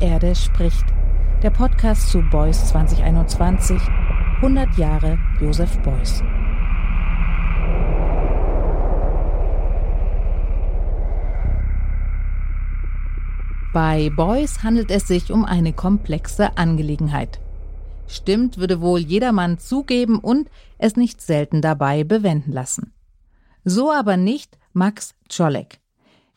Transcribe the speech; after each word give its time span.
Erde 0.00 0.34
spricht. 0.34 0.84
Der 1.42 1.50
Podcast 1.50 2.08
zu 2.08 2.22
Beuys 2.22 2.68
2021. 2.68 3.80
100 4.36 4.78
Jahre 4.78 5.18
Josef 5.40 5.78
Beuys. 5.80 6.22
Bei 13.74 14.10
Beuys 14.10 14.62
handelt 14.62 14.90
es 14.90 15.06
sich 15.06 15.30
um 15.30 15.44
eine 15.44 15.74
komplexe 15.74 16.56
Angelegenheit. 16.56 17.38
Stimmt, 18.08 18.56
würde 18.56 18.80
wohl 18.80 19.00
jedermann 19.00 19.58
zugeben 19.58 20.18
und 20.18 20.50
es 20.78 20.96
nicht 20.96 21.20
selten 21.20 21.60
dabei 21.60 22.04
bewenden 22.04 22.52
lassen. 22.52 22.92
So 23.64 23.92
aber 23.92 24.16
nicht 24.16 24.56
Max 24.72 25.14
Czolek. 25.28 25.79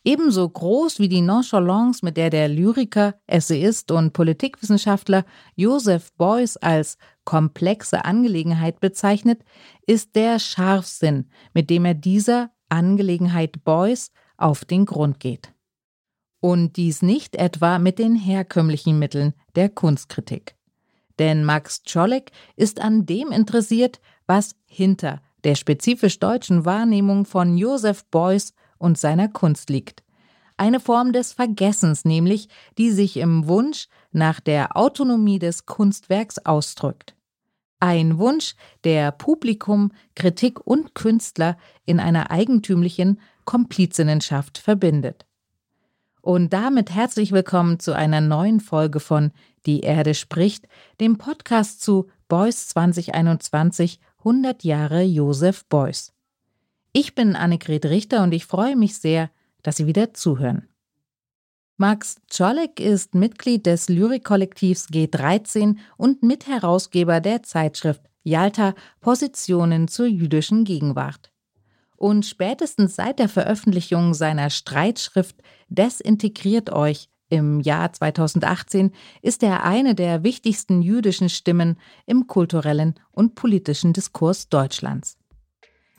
Ebenso 0.06 0.50
groß 0.50 1.00
wie 1.00 1.08
die 1.08 1.22
Nonchalance, 1.22 2.04
mit 2.04 2.18
der 2.18 2.30
der 2.30 2.50
Lyriker, 2.50 3.16
Essayist 3.26 3.90
und 3.90 4.12
Politikwissenschaftler 4.12 5.24
Joseph 5.56 6.12
Beuys 6.14 6.58
als 6.58 6.98
komplexe 7.24 8.04
Angelegenheit 8.04 8.82
bezeichnet, 8.82 9.44
ist 9.88 10.16
der 10.16 10.40
Scharfsinn, 10.40 11.30
mit 11.54 11.70
dem 11.70 11.86
er 11.86 11.94
dieser 11.94 12.52
Angelegenheit 12.68 13.64
Beuys 13.64 14.12
auf 14.36 14.66
den 14.66 14.86
Grund 14.86 15.22
geht. 15.22 15.54
Und 16.42 16.76
dies 16.76 17.02
nicht 17.02 17.38
etwa 17.38 17.80
mit 17.80 17.98
den 17.98 18.16
herkömmlichen 18.16 19.00
Mitteln 19.00 19.34
der 19.56 19.70
Kunstkritik. 19.70 20.56
Denn 21.18 21.46
Max 21.46 21.84
Czolek 21.84 22.32
ist 22.58 22.82
an 22.82 23.06
dem 23.06 23.32
interessiert, 23.32 24.02
was 24.26 24.56
hinter 24.66 25.22
der 25.46 25.56
spezifisch 25.56 26.20
deutschen 26.20 26.66
Wahrnehmung 26.66 27.24
von 27.24 27.58
Joseph 27.58 28.04
Beuys 28.06 28.54
und 28.84 28.98
seiner 28.98 29.30
Kunst 29.30 29.70
liegt. 29.70 30.04
Eine 30.58 30.80
Form 30.80 31.14
des 31.14 31.34
Vergessens 31.34 32.06
nämlich, 32.06 32.50
die 32.78 32.92
sich 32.92 33.18
im 33.18 33.48
Wunsch 33.48 33.88
nach 34.12 34.40
der 34.40 34.78
Autonomie 34.78 35.40
des 35.40 35.66
Kunstwerks 35.66 36.38
ausdrückt. 36.46 37.16
Ein 37.80 38.18
Wunsch, 38.18 38.56
der 38.84 39.12
Publikum, 39.12 39.92
Kritik 40.16 40.66
und 40.66 40.96
Künstler 40.96 41.58
in 41.86 42.00
einer 42.00 42.30
eigentümlichen 42.30 43.20
Komplizinnenschaft 43.46 44.58
verbindet. 44.58 45.26
Und 46.22 46.54
damit 46.54 46.92
herzlich 46.92 47.32
willkommen 47.32 47.80
zu 47.80 47.94
einer 47.94 48.22
neuen 48.22 48.60
Folge 48.60 49.00
von 49.02 49.32
Die 49.66 49.82
Erde 49.82 50.14
spricht, 50.14 50.68
dem 51.02 51.18
Podcast 51.18 51.82
zu 51.82 52.08
Beuys 52.30 52.70
2021 52.70 54.00
100 54.20 54.64
Jahre 54.64 55.02
Josef 55.02 55.66
Beuys. 55.66 56.13
Ich 56.96 57.16
bin 57.16 57.36
Annegret 57.36 57.88
Richter 57.88 58.22
und 58.22 58.36
ich 58.36 58.46
freue 58.46 58.76
mich 58.76 58.98
sehr, 58.98 59.32
dass 59.64 59.78
Sie 59.78 59.88
wieder 59.88 60.14
zuhören. 60.14 60.70
Max 61.78 62.18
Czolek 62.30 62.80
ist 62.80 63.16
Mitglied 63.16 63.66
des 63.66 63.90
Lyrikkollektivs 63.90 64.90
G13 64.90 65.78
und 65.98 66.22
Mitherausgeber 66.22 67.20
der 67.20 67.42
Zeitschrift 67.42 68.04
Yalta 68.24 68.76
Positionen 69.02 69.88
zur 69.88 70.06
jüdischen 70.06 70.66
Gegenwart. 70.66 71.32
Und 71.98 72.28
spätestens 72.28 72.96
seit 72.96 73.18
der 73.18 73.28
Veröffentlichung 73.28 74.14
seiner 74.14 74.52
Streitschrift 74.52 75.38
Desintegriert 75.70 76.72
euch 76.72 77.10
im 77.30 77.60
Jahr 77.60 77.92
2018 77.92 78.92
ist 79.24 79.42
er 79.42 79.64
eine 79.64 79.96
der 79.96 80.24
wichtigsten 80.24 80.84
jüdischen 80.84 81.30
Stimmen 81.30 81.80
im 82.06 82.28
kulturellen 82.28 82.94
und 83.10 83.34
politischen 83.34 83.94
Diskurs 83.94 84.50
Deutschlands. 84.50 85.18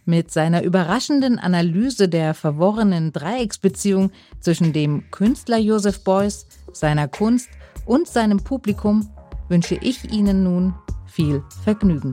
Mit 0.06 0.30
seiner 0.30 0.62
überraschenden 0.62 1.38
Analyse 1.38 2.08
der 2.08 2.34
verworrenen 2.34 3.12
Dreiecksbeziehung 3.12 4.10
zwischen 4.40 4.74
dem 4.74 5.10
Künstler 5.10 5.58
Joseph 5.58 6.04
Beuys, 6.04 6.46
seiner 6.72 7.08
Kunst 7.08 7.48
und 7.86 8.06
seinem 8.06 8.44
Publikum 8.44 9.08
wünsche 9.48 9.76
ich 9.76 10.12
Ihnen 10.12 10.42
nun 10.42 10.74
viel 11.06 11.42
Vergnügen. 11.62 12.12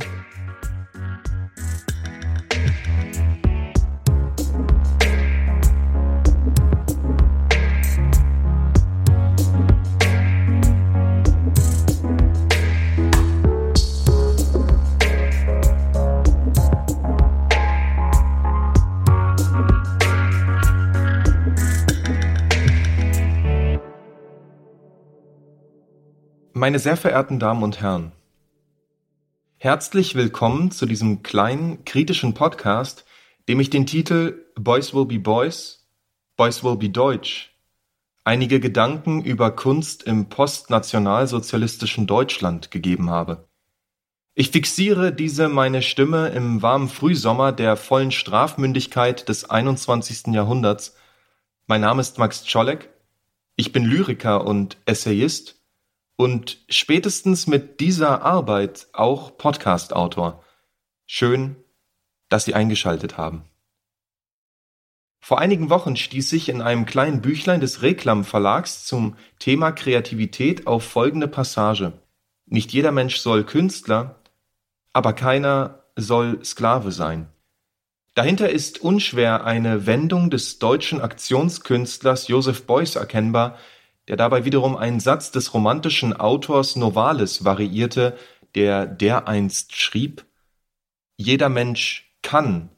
Meine 26.61 26.77
sehr 26.77 26.95
verehrten 26.95 27.39
Damen 27.39 27.63
und 27.63 27.81
Herren, 27.81 28.11
herzlich 29.57 30.13
willkommen 30.13 30.69
zu 30.69 30.85
diesem 30.85 31.23
kleinen 31.23 31.85
kritischen 31.85 32.35
Podcast, 32.35 33.03
dem 33.49 33.59
ich 33.59 33.72
den 33.72 33.88
Titel 33.88 34.45
Boys 34.53 34.94
Will 34.94 35.07
Be 35.07 35.17
Boys, 35.17 35.88
Boys 36.38 36.63
Will 36.63 36.75
Be 36.75 36.89
Deutsch, 36.89 37.57
einige 38.25 38.59
Gedanken 38.59 39.23
über 39.23 39.49
Kunst 39.49 40.03
im 40.03 40.29
postnationalsozialistischen 40.29 42.05
Deutschland 42.05 42.69
gegeben 42.69 43.09
habe. 43.09 43.49
Ich 44.35 44.51
fixiere 44.51 45.11
diese 45.11 45.49
meine 45.49 45.81
Stimme 45.81 46.28
im 46.28 46.61
warmen 46.61 46.89
Frühsommer 46.89 47.53
der 47.53 47.75
vollen 47.75 48.11
Strafmündigkeit 48.11 49.28
des 49.29 49.49
21. 49.49 50.28
Jahrhunderts. 50.28 50.95
Mein 51.66 51.81
Name 51.81 52.01
ist 52.01 52.19
Max 52.19 52.45
Czolek, 52.45 52.91
ich 53.55 53.72
bin 53.72 53.83
Lyriker 53.83 54.45
und 54.45 54.78
Essayist, 54.85 55.60
und 56.21 56.59
spätestens 56.69 57.47
mit 57.47 57.79
dieser 57.79 58.21
Arbeit 58.21 58.85
auch 58.93 59.39
Podcast-Autor. 59.39 60.43
Schön, 61.07 61.55
dass 62.29 62.45
Sie 62.45 62.53
eingeschaltet 62.53 63.17
haben. 63.17 63.45
Vor 65.19 65.39
einigen 65.39 65.71
Wochen 65.71 65.95
stieß 65.95 66.33
ich 66.33 66.47
in 66.47 66.61
einem 66.61 66.85
kleinen 66.85 67.23
Büchlein 67.23 67.59
des 67.59 67.81
Reklam 67.81 68.23
Verlags 68.23 68.85
zum 68.85 69.15
Thema 69.39 69.71
Kreativität 69.71 70.67
auf 70.67 70.83
folgende 70.83 71.27
Passage. 71.27 71.93
Nicht 72.45 72.71
jeder 72.71 72.91
Mensch 72.91 73.17
soll 73.17 73.43
Künstler, 73.43 74.21
aber 74.93 75.13
keiner 75.13 75.85
soll 75.95 76.45
Sklave 76.45 76.91
sein. 76.91 77.29
Dahinter 78.13 78.51
ist 78.51 78.79
unschwer 78.79 79.43
eine 79.43 79.87
Wendung 79.87 80.29
des 80.29 80.59
deutschen 80.59 81.01
Aktionskünstlers 81.01 82.27
Joseph 82.27 82.67
Beuys 82.67 82.95
erkennbar, 82.95 83.57
der 84.11 84.17
dabei 84.17 84.44
wiederum 84.44 84.75
einen 84.75 84.99
Satz 84.99 85.31
des 85.31 85.53
romantischen 85.53 86.11
Autors 86.11 86.75
Novalis 86.75 87.45
variierte, 87.45 88.17
der 88.55 88.85
dereinst 88.85 89.73
schrieb: 89.77 90.25
Jeder 91.16 91.47
Mensch 91.47 92.13
kann 92.22 92.69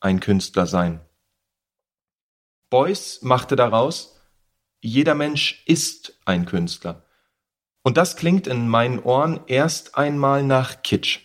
ein 0.00 0.20
Künstler 0.20 0.66
sein. 0.66 1.00
Beuys 2.68 3.22
machte 3.22 3.56
daraus: 3.56 4.20
Jeder 4.82 5.14
Mensch 5.14 5.62
ist 5.64 6.20
ein 6.26 6.44
Künstler. 6.44 7.06
Und 7.82 7.96
das 7.96 8.16
klingt 8.16 8.46
in 8.46 8.68
meinen 8.68 8.98
Ohren 8.98 9.40
erst 9.46 9.96
einmal 9.96 10.42
nach 10.42 10.82
Kitsch. 10.82 11.20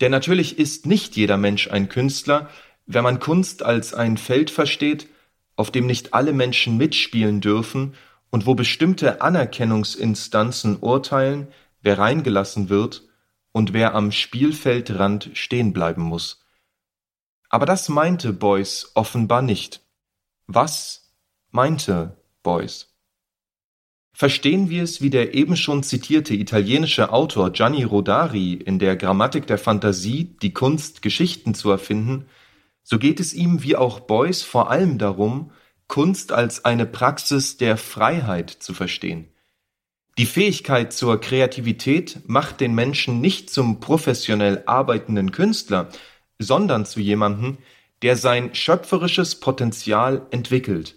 Denn 0.00 0.12
natürlich 0.12 0.60
ist 0.60 0.86
nicht 0.86 1.16
jeder 1.16 1.38
Mensch 1.38 1.68
ein 1.68 1.88
Künstler, 1.88 2.48
wenn 2.86 3.02
man 3.02 3.18
Kunst 3.18 3.64
als 3.64 3.94
ein 3.94 4.16
Feld 4.16 4.52
versteht, 4.52 5.08
auf 5.56 5.72
dem 5.72 5.86
nicht 5.86 6.14
alle 6.14 6.32
Menschen 6.32 6.76
mitspielen 6.76 7.40
dürfen 7.40 7.94
und 8.32 8.46
wo 8.46 8.54
bestimmte 8.54 9.20
Anerkennungsinstanzen 9.20 10.78
urteilen, 10.80 11.48
wer 11.82 11.98
reingelassen 11.98 12.70
wird 12.70 13.02
und 13.52 13.74
wer 13.74 13.94
am 13.94 14.10
Spielfeldrand 14.10 15.30
stehen 15.34 15.74
bleiben 15.74 16.02
muss. 16.02 16.44
Aber 17.50 17.66
das 17.66 17.90
meinte 17.90 18.32
Beuys 18.32 18.90
offenbar 18.94 19.42
nicht. 19.42 19.82
Was 20.46 21.12
meinte 21.50 22.16
Beuys? 22.42 22.88
Verstehen 24.14 24.70
wir 24.70 24.82
es 24.82 25.02
wie 25.02 25.10
der 25.10 25.34
eben 25.34 25.54
schon 25.56 25.82
zitierte 25.82 26.34
italienische 26.34 27.12
Autor 27.12 27.50
Gianni 27.50 27.84
Rodari 27.84 28.54
in 28.54 28.78
der 28.78 28.96
Grammatik 28.96 29.46
der 29.46 29.58
Fantasie, 29.58 30.36
die 30.40 30.54
Kunst, 30.54 31.02
Geschichten 31.02 31.54
zu 31.54 31.70
erfinden, 31.70 32.26
so 32.82 32.98
geht 32.98 33.20
es 33.20 33.34
ihm 33.34 33.62
wie 33.62 33.76
auch 33.76 34.00
Beuys 34.00 34.42
vor 34.42 34.70
allem 34.70 34.96
darum, 34.96 35.52
Kunst 35.92 36.32
als 36.32 36.64
eine 36.64 36.86
Praxis 36.86 37.58
der 37.58 37.76
Freiheit 37.76 38.48
zu 38.48 38.72
verstehen. 38.72 39.28
Die 40.16 40.24
Fähigkeit 40.24 40.90
zur 40.94 41.20
Kreativität 41.20 42.20
macht 42.26 42.62
den 42.62 42.74
Menschen 42.74 43.20
nicht 43.20 43.50
zum 43.50 43.78
professionell 43.78 44.62
arbeitenden 44.64 45.32
Künstler, 45.32 45.90
sondern 46.38 46.86
zu 46.86 46.98
jemandem, 46.98 47.58
der 48.00 48.16
sein 48.16 48.54
schöpferisches 48.54 49.38
Potenzial 49.38 50.26
entwickelt. 50.30 50.96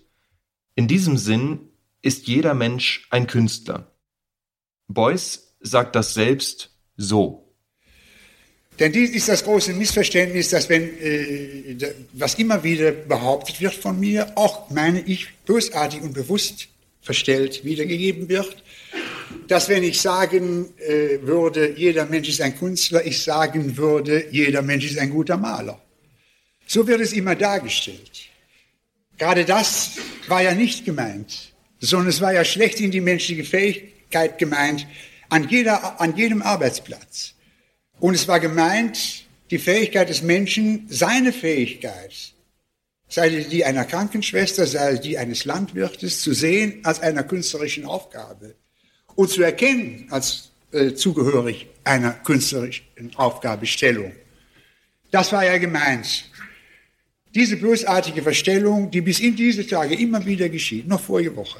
In 0.75 0.87
diesem 0.87 1.17
Sinn 1.17 1.67
ist 2.01 2.27
jeder 2.27 2.53
Mensch 2.53 3.05
ein 3.09 3.27
Künstler. 3.27 3.91
Beuys 4.87 5.57
sagt 5.59 5.97
das 5.97 6.13
selbst 6.13 6.73
so. 6.95 7.44
Denn 8.79 8.91
dies 8.91 9.11
ist 9.11 9.29
das 9.29 9.43
große 9.43 9.73
Missverständnis, 9.73 10.49
dass 10.49 10.67
wenn, 10.67 10.83
äh, 10.99 11.77
was 12.13 12.35
immer 12.35 12.63
wieder 12.63 12.91
behauptet 12.91 13.61
wird 13.61 13.73
von 13.73 13.99
mir, 13.99 14.33
auch 14.35 14.69
meine 14.69 15.01
ich 15.01 15.27
bösartig 15.45 16.01
und 16.01 16.13
bewusst 16.13 16.67
verstellt 17.01 17.63
wiedergegeben 17.63 18.27
wird. 18.27 18.57
dass 19.47 19.69
wenn 19.69 19.83
ich 19.83 20.01
sagen 20.01 20.73
äh, 20.79 21.19
würde, 21.21 21.73
jeder 21.75 22.05
Mensch 22.05 22.29
ist 22.29 22.41
ein 22.41 22.57
Künstler, 22.57 23.05
ich 23.05 23.21
sagen 23.21 23.77
würde, 23.77 24.25
jeder 24.31 24.61
Mensch 24.61 24.85
ist 24.85 24.97
ein 24.97 25.09
guter 25.09 25.37
Maler. 25.37 25.79
So 26.67 26.87
wird 26.87 27.01
es 27.01 27.13
immer 27.13 27.35
dargestellt. 27.35 28.29
Gerade 29.17 29.45
das 29.45 29.91
war 30.27 30.41
ja 30.41 30.53
nicht 30.53 30.85
gemeint, 30.85 31.53
sondern 31.79 32.09
es 32.09 32.21
war 32.21 32.33
ja 32.33 32.43
schlecht 32.43 32.79
in 32.79 32.91
die 32.91 33.01
menschliche 33.01 33.43
Fähigkeit 33.43 34.37
gemeint, 34.37 34.87
an, 35.29 35.47
jeder, 35.47 35.99
an 36.01 36.15
jedem 36.15 36.41
Arbeitsplatz. 36.41 37.34
Und 37.99 38.13
es 38.13 38.27
war 38.27 38.39
gemeint, 38.39 39.25
die 39.51 39.59
Fähigkeit 39.59 40.09
des 40.09 40.21
Menschen, 40.21 40.85
seine 40.89 41.31
Fähigkeit, 41.31 42.13
sei 43.07 43.35
es 43.35 43.49
die 43.49 43.63
einer 43.63 43.85
Krankenschwester, 43.85 44.65
sei 44.65 44.93
es 44.93 45.01
die 45.01 45.17
eines 45.17 45.45
Landwirtes, 45.45 46.21
zu 46.21 46.33
sehen 46.33 46.79
als 46.83 46.99
einer 46.99 47.23
künstlerischen 47.23 47.85
Aufgabe 47.85 48.55
und 49.15 49.29
zu 49.29 49.43
erkennen 49.43 50.07
als 50.09 50.51
äh, 50.71 50.93
zugehörig 50.93 51.67
einer 51.83 52.11
künstlerischen 52.11 53.15
Aufgabestellung. 53.15 54.11
Das 55.11 55.31
war 55.31 55.45
ja 55.45 55.57
gemeint. 55.57 56.29
Diese 57.33 57.57
bösartige 57.57 58.21
Verstellung, 58.21 58.91
die 58.91 59.01
bis 59.01 59.19
in 59.19 59.35
diese 59.35 59.65
Tage 59.67 59.95
immer 59.95 60.25
wieder 60.25 60.49
geschieht, 60.49 60.87
noch 60.87 61.01
vorige 61.01 61.35
Woche, 61.35 61.59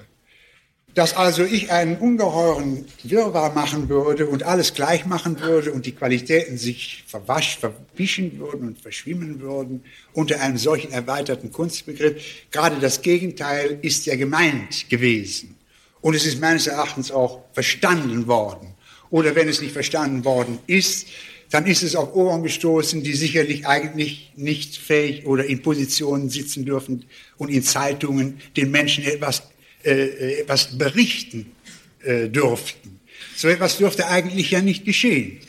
dass 0.96 1.14
also 1.14 1.44
ich 1.44 1.72
einen 1.72 1.98
ungeheuren 1.98 2.86
Wirrwarr 3.04 3.54
machen 3.54 3.90
würde 3.90 4.28
und 4.28 4.44
alles 4.44 4.74
gleich 4.74 5.06
machen 5.06 5.42
würde 5.42 5.74
und 5.74 5.86
die 5.86 5.92
Qualitäten 5.92 6.58
sich 6.58 7.04
verwasch, 7.06 7.60
verwischen 7.60 8.40
würden 8.40 8.70
und 8.70 8.82
verschwimmen 8.82 9.42
würden 9.42 9.84
unter 10.14 10.40
einem 10.40 10.58
solchen 10.58 10.94
erweiterten 10.94 11.52
Kunstbegriff. 11.52 12.24
Gerade 12.50 12.78
das 12.80 13.02
Gegenteil 13.02 13.78
ist 13.82 14.06
ja 14.06 14.16
gemeint 14.16 14.90
gewesen. 14.90 15.56
Und 16.00 16.16
es 16.16 16.26
ist 16.26 16.40
meines 16.40 16.66
Erachtens 16.66 17.12
auch 17.12 17.44
verstanden 17.52 18.28
worden. 18.28 18.74
Oder 19.10 19.36
wenn 19.36 19.50
es 19.50 19.62
nicht 19.62 19.74
verstanden 19.74 20.24
worden 20.24 20.60
ist, 20.66 21.08
dann 21.52 21.66
ist 21.66 21.84
es 21.84 21.98
auf 21.98 22.16
Ohren 22.16 22.42
gestoßen, 22.42 23.04
die 23.04 23.14
sicherlich 23.14 23.68
eigentlich 23.68 24.32
nicht 24.38 24.78
fähig 24.78 25.26
oder 25.26 25.46
in 25.46 25.62
Positionen 25.62 26.30
sitzen 26.30 26.66
dürfen 26.66 27.06
und 27.38 27.50
in 27.50 27.64
Zeitungen 27.64 28.40
den 28.56 28.72
Menschen 28.72 29.04
etwas 29.04 29.44
äh, 29.86 30.42
etwas 30.42 30.78
berichten 30.78 31.56
äh, 32.04 32.28
dürften. 32.28 33.00
So 33.36 33.48
etwas 33.48 33.78
dürfte 33.78 34.08
eigentlich 34.08 34.52
ja 34.52 34.62
nicht 34.62 34.86
geschehen. 34.86 35.40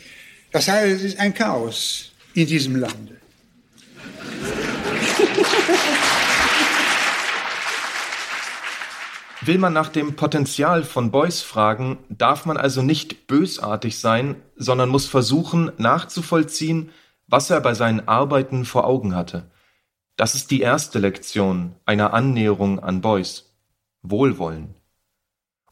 Das 0.51 0.67
heißt, 0.67 0.95
es 0.95 1.03
ist 1.03 1.19
ein 1.19 1.33
Chaos 1.33 2.11
in 2.33 2.47
diesem 2.47 2.75
Lande. 2.75 3.17
Will 9.41 9.57
man 9.59 9.71
nach 9.71 9.89
dem 9.89 10.15
Potenzial 10.15 10.83
von 10.83 11.09
Beuys 11.09 11.41
fragen, 11.41 11.99
darf 12.09 12.45
man 12.45 12.57
also 12.57 12.81
nicht 12.81 13.27
bösartig 13.27 13.97
sein, 13.97 14.35
sondern 14.57 14.89
muss 14.89 15.05
versuchen 15.05 15.71
nachzuvollziehen, 15.77 16.91
was 17.27 17.49
er 17.49 17.61
bei 17.61 17.73
seinen 17.73 18.07
Arbeiten 18.07 18.65
vor 18.65 18.85
Augen 18.85 19.15
hatte. 19.15 19.49
Das 20.17 20.35
ist 20.35 20.51
die 20.51 20.61
erste 20.61 20.99
Lektion 20.99 21.75
einer 21.85 22.13
Annäherung 22.13 22.79
an 22.79 23.01
Beuys. 23.01 23.46
Wohlwollen. 24.11 24.75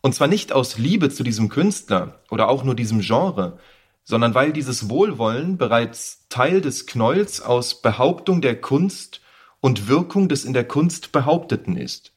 Und 0.02 0.14
zwar 0.14 0.28
nicht 0.28 0.54
aus 0.54 0.78
Liebe 0.78 1.10
zu 1.10 1.24
diesem 1.24 1.50
Künstler 1.50 2.22
oder 2.30 2.50
auch 2.50 2.64
nur 2.64 2.76
diesem 2.76 3.02
Genre, 3.02 3.60
sondern 4.04 4.36
weil 4.36 4.54
dieses 4.54 4.90
Wohlwollen 4.90 5.58
bereits 5.58 6.28
Teil 6.30 6.62
des 6.62 6.86
Knolls 6.86 7.42
aus 7.42 7.82
Behauptung 7.82 8.42
der 8.42 8.62
Kunst 8.62 9.22
und 9.62 9.88
Wirkung 9.88 10.30
des 10.30 10.46
in 10.46 10.54
der 10.54 10.68
Kunst 10.68 11.12
Behaupteten 11.12 11.76
ist. 11.76 12.14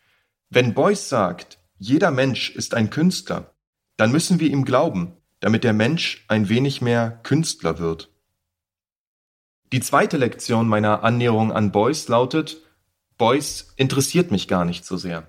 Wenn 0.51 0.75
Beuys 0.75 1.09
sagt, 1.09 1.59
jeder 1.79 2.11
Mensch 2.11 2.51
ist 2.51 2.75
ein 2.75 2.91
Künstler, 2.91 3.55
dann 3.97 4.13
müssen 4.13 4.39
wir 4.39 4.51
ihm 4.51 4.65
glauben, 4.65 5.17
damit 5.41 5.65
der 5.65 5.73
Mensch 5.73 6.25
ein 6.29 6.49
wenig 6.49 6.83
mehr 6.83 7.21
Künstler 7.23 7.79
wird. 7.79 8.11
Die 9.73 9.81
zweite 9.81 10.17
Lektion 10.17 10.69
meiner 10.69 11.05
Annäherung 11.05 11.53
an 11.53 11.73
Beuys 11.73 12.09
lautet, 12.09 12.59
Beuys 13.17 13.73
interessiert 13.77 14.31
mich 14.31 14.49
gar 14.49 14.65
nicht 14.65 14.85
so 14.85 14.97
sehr. 14.97 15.27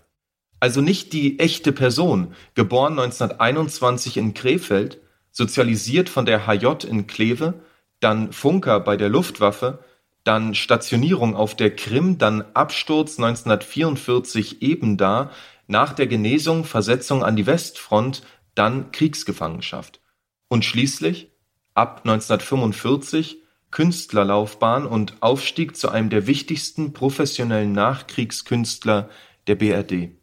Also 0.60 0.82
nicht 0.82 1.14
die 1.14 1.40
echte 1.40 1.72
Person, 1.72 2.34
geboren 2.54 3.00
1921 3.00 4.18
in 4.18 4.34
Krefeld, 4.34 5.00
sozialisiert 5.32 6.10
von 6.10 6.26
der 6.26 6.48
HJ 6.48 6.86
in 6.86 7.08
Kleve, 7.08 7.62
dann 8.00 8.34
Funker 8.34 8.80
bei 8.80 8.98
der 8.98 9.10
Luftwaffe, 9.10 9.80
dann 10.24 10.54
Stationierung 10.56 11.36
auf 11.36 11.56
der 11.56 11.76
Krim, 11.76 12.18
dann 12.18 12.44
Absturz 12.54 13.18
1944 13.18 14.62
eben 14.62 14.98
da, 14.98 15.32
nach 15.68 15.94
der 15.94 16.08
Genesung 16.08 16.66
Versetzung 16.66 17.24
an 17.24 17.36
die 17.36 17.46
Westfront, 17.46 18.24
dann 18.56 18.92
Kriegsgefangenschaft. 18.92 20.02
Und 20.50 20.66
schließlich, 20.66 21.32
ab 21.74 22.02
1945, 22.04 23.38
Künstlerlaufbahn 23.72 24.86
und 24.86 25.22
Aufstieg 25.22 25.78
zu 25.78 25.90
einem 25.90 26.10
der 26.10 26.28
wichtigsten 26.28 26.92
professionellen 26.92 27.72
Nachkriegskünstler 27.72 29.10
der 29.48 29.56
BRD. 29.56 30.19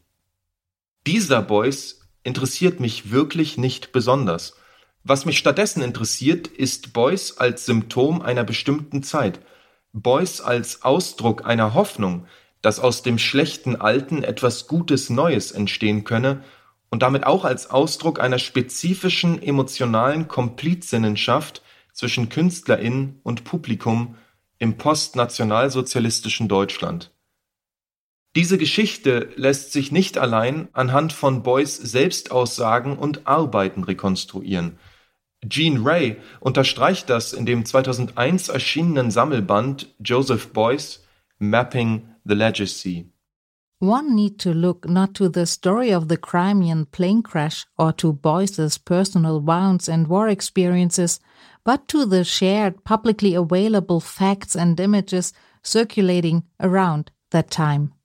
Dieser 1.06 1.40
Beuys 1.40 2.00
interessiert 2.24 2.80
mich 2.80 3.12
wirklich 3.12 3.58
nicht 3.58 3.92
besonders. 3.92 4.56
Was 5.04 5.24
mich 5.24 5.38
stattdessen 5.38 5.80
interessiert, 5.80 6.48
ist 6.48 6.92
Beuys 6.92 7.38
als 7.38 7.64
Symptom 7.64 8.22
einer 8.22 8.42
bestimmten 8.42 9.04
Zeit. 9.04 9.38
Beuys 9.92 10.40
als 10.40 10.82
Ausdruck 10.82 11.46
einer 11.46 11.74
Hoffnung, 11.74 12.26
dass 12.60 12.80
aus 12.80 13.02
dem 13.02 13.18
schlechten 13.18 13.76
Alten 13.76 14.24
etwas 14.24 14.66
Gutes 14.66 15.08
Neues 15.08 15.52
entstehen 15.52 16.02
könne 16.02 16.42
und 16.90 17.02
damit 17.02 17.24
auch 17.24 17.44
als 17.44 17.70
Ausdruck 17.70 18.18
einer 18.18 18.40
spezifischen 18.40 19.40
emotionalen 19.40 20.26
Komplizinnenschaft 20.26 21.62
zwischen 21.92 22.30
KünstlerInnen 22.30 23.20
und 23.22 23.44
Publikum 23.44 24.16
im 24.58 24.76
postnationalsozialistischen 24.76 26.48
Deutschland. 26.48 27.12
Diese 28.36 28.58
Geschichte 28.58 29.30
lässt 29.36 29.72
sich 29.72 29.92
nicht 29.92 30.18
allein 30.18 30.68
anhand 30.74 31.14
von 31.14 31.42
Boys 31.42 31.74
Selbstaussagen 31.74 32.98
und 32.98 33.26
Arbeiten 33.26 33.82
rekonstruieren. 33.82 34.78
Jean 35.48 35.82
Ray 35.82 36.18
unterstreicht 36.40 37.08
das 37.08 37.32
in 37.32 37.46
dem 37.46 37.64
2001 37.64 38.50
erschienenen 38.50 39.10
Sammelband 39.10 39.94
Joseph 40.04 40.52
Beuys 40.52 41.02
Mapping 41.38 42.08
the 42.26 42.34
Legacy. 42.34 43.10
One 43.80 44.14
need 44.14 44.38
to 44.42 44.52
look 44.52 44.86
not 44.86 45.14
to 45.14 45.30
the 45.32 45.46
story 45.46 45.94
of 45.94 46.08
the 46.10 46.18
Crimean 46.18 46.84
plane 46.92 47.22
crash 47.22 47.64
or 47.78 47.96
to 47.96 48.12
Boyce's 48.12 48.78
personal 48.78 49.40
wounds 49.40 49.88
and 49.88 50.08
war 50.08 50.28
experiences, 50.28 51.20
but 51.64 51.88
to 51.88 52.04
the 52.04 52.22
shared 52.22 52.84
publicly 52.84 53.34
available 53.34 54.00
facts 54.00 54.54
and 54.54 54.78
images 54.78 55.32
circulating 55.62 56.42
around 56.60 57.10
that 57.30 57.50
time. 57.50 57.95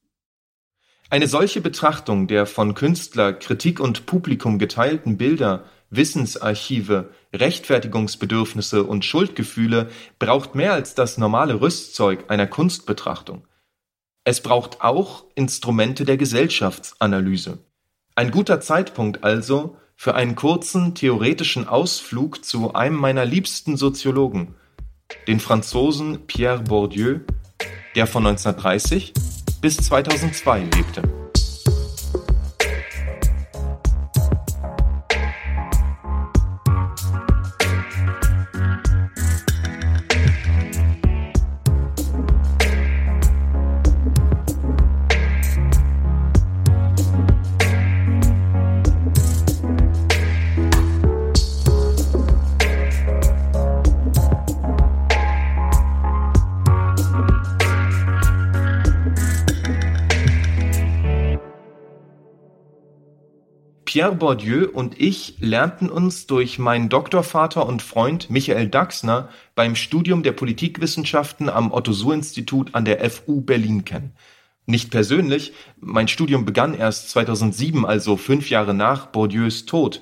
Eine 1.11 1.27
solche 1.27 1.59
Betrachtung 1.59 2.27
der 2.27 2.45
von 2.45 2.73
Künstler, 2.73 3.33
Kritik 3.33 3.81
und 3.81 4.05
Publikum 4.05 4.59
geteilten 4.59 5.17
Bilder, 5.17 5.65
Wissensarchive, 5.89 7.09
Rechtfertigungsbedürfnisse 7.33 8.85
und 8.85 9.03
Schuldgefühle 9.03 9.89
braucht 10.19 10.55
mehr 10.55 10.71
als 10.71 10.95
das 10.95 11.17
normale 11.17 11.59
Rüstzeug 11.59 12.23
einer 12.29 12.47
Kunstbetrachtung. 12.47 13.45
Es 14.23 14.39
braucht 14.39 14.79
auch 14.79 15.25
Instrumente 15.35 16.05
der 16.05 16.15
Gesellschaftsanalyse. 16.15 17.57
Ein 18.15 18.31
guter 18.31 18.61
Zeitpunkt 18.61 19.25
also 19.25 19.75
für 19.97 20.15
einen 20.15 20.35
kurzen 20.35 20.95
theoretischen 20.95 21.67
Ausflug 21.67 22.45
zu 22.45 22.73
einem 22.73 22.95
meiner 22.95 23.25
liebsten 23.25 23.75
Soziologen, 23.75 24.55
den 25.27 25.41
Franzosen 25.41 26.25
Pierre 26.25 26.63
Bourdieu, 26.63 27.19
der 27.97 28.07
von 28.07 28.25
1930 28.25 29.11
bis 29.61 29.77
2002 29.77 30.63
lebte. 30.75 31.20
Pierre 64.11 64.19
Bourdieu 64.19 64.67
und 64.67 64.99
ich 64.99 65.35
lernten 65.39 65.89
uns 65.89 66.27
durch 66.27 66.59
meinen 66.59 66.89
Doktorvater 66.89 67.65
und 67.65 67.81
Freund 67.81 68.29
Michael 68.29 68.67
Daxner 68.67 69.29
beim 69.55 69.73
Studium 69.73 70.21
der 70.21 70.33
Politikwissenschaften 70.33 71.47
am 71.47 71.71
Otto-Suhr-Institut 71.71 72.75
an 72.75 72.83
der 72.83 73.09
FU 73.09 73.39
Berlin 73.39 73.85
kennen. 73.85 74.11
Nicht 74.65 74.91
persönlich, 74.91 75.53
mein 75.79 76.09
Studium 76.09 76.43
begann 76.43 76.73
erst 76.73 77.09
2007, 77.11 77.85
also 77.85 78.17
fünf 78.17 78.49
Jahre 78.49 78.73
nach 78.73 79.05
Bourdieus 79.05 79.65
Tod. 79.65 80.01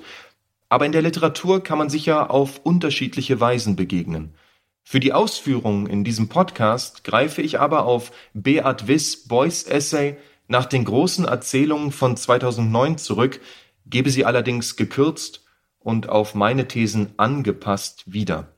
aber 0.68 0.86
in 0.86 0.92
der 0.92 1.02
Literatur 1.02 1.62
kann 1.62 1.78
man 1.78 1.88
sicher 1.88 2.32
auf 2.32 2.58
unterschiedliche 2.64 3.38
Weisen 3.38 3.76
begegnen. 3.76 4.34
Für 4.82 4.98
die 4.98 5.12
Ausführungen 5.12 5.86
in 5.86 6.02
diesem 6.02 6.28
Podcast 6.28 7.04
greife 7.04 7.42
ich 7.42 7.60
aber 7.60 7.84
auf 7.84 8.10
Beat 8.34 8.88
Wiss 8.88 9.28
Beuys 9.28 9.62
Essay 9.62 10.16
nach 10.48 10.66
den 10.66 10.84
großen 10.84 11.26
Erzählungen 11.26 11.92
von 11.92 12.16
2009 12.16 12.98
zurück, 12.98 13.40
gebe 13.86 14.10
sie 14.10 14.24
allerdings 14.24 14.76
gekürzt 14.76 15.44
und 15.78 16.08
auf 16.08 16.34
meine 16.34 16.68
Thesen 16.68 17.14
angepasst 17.16 18.04
wieder. 18.06 18.54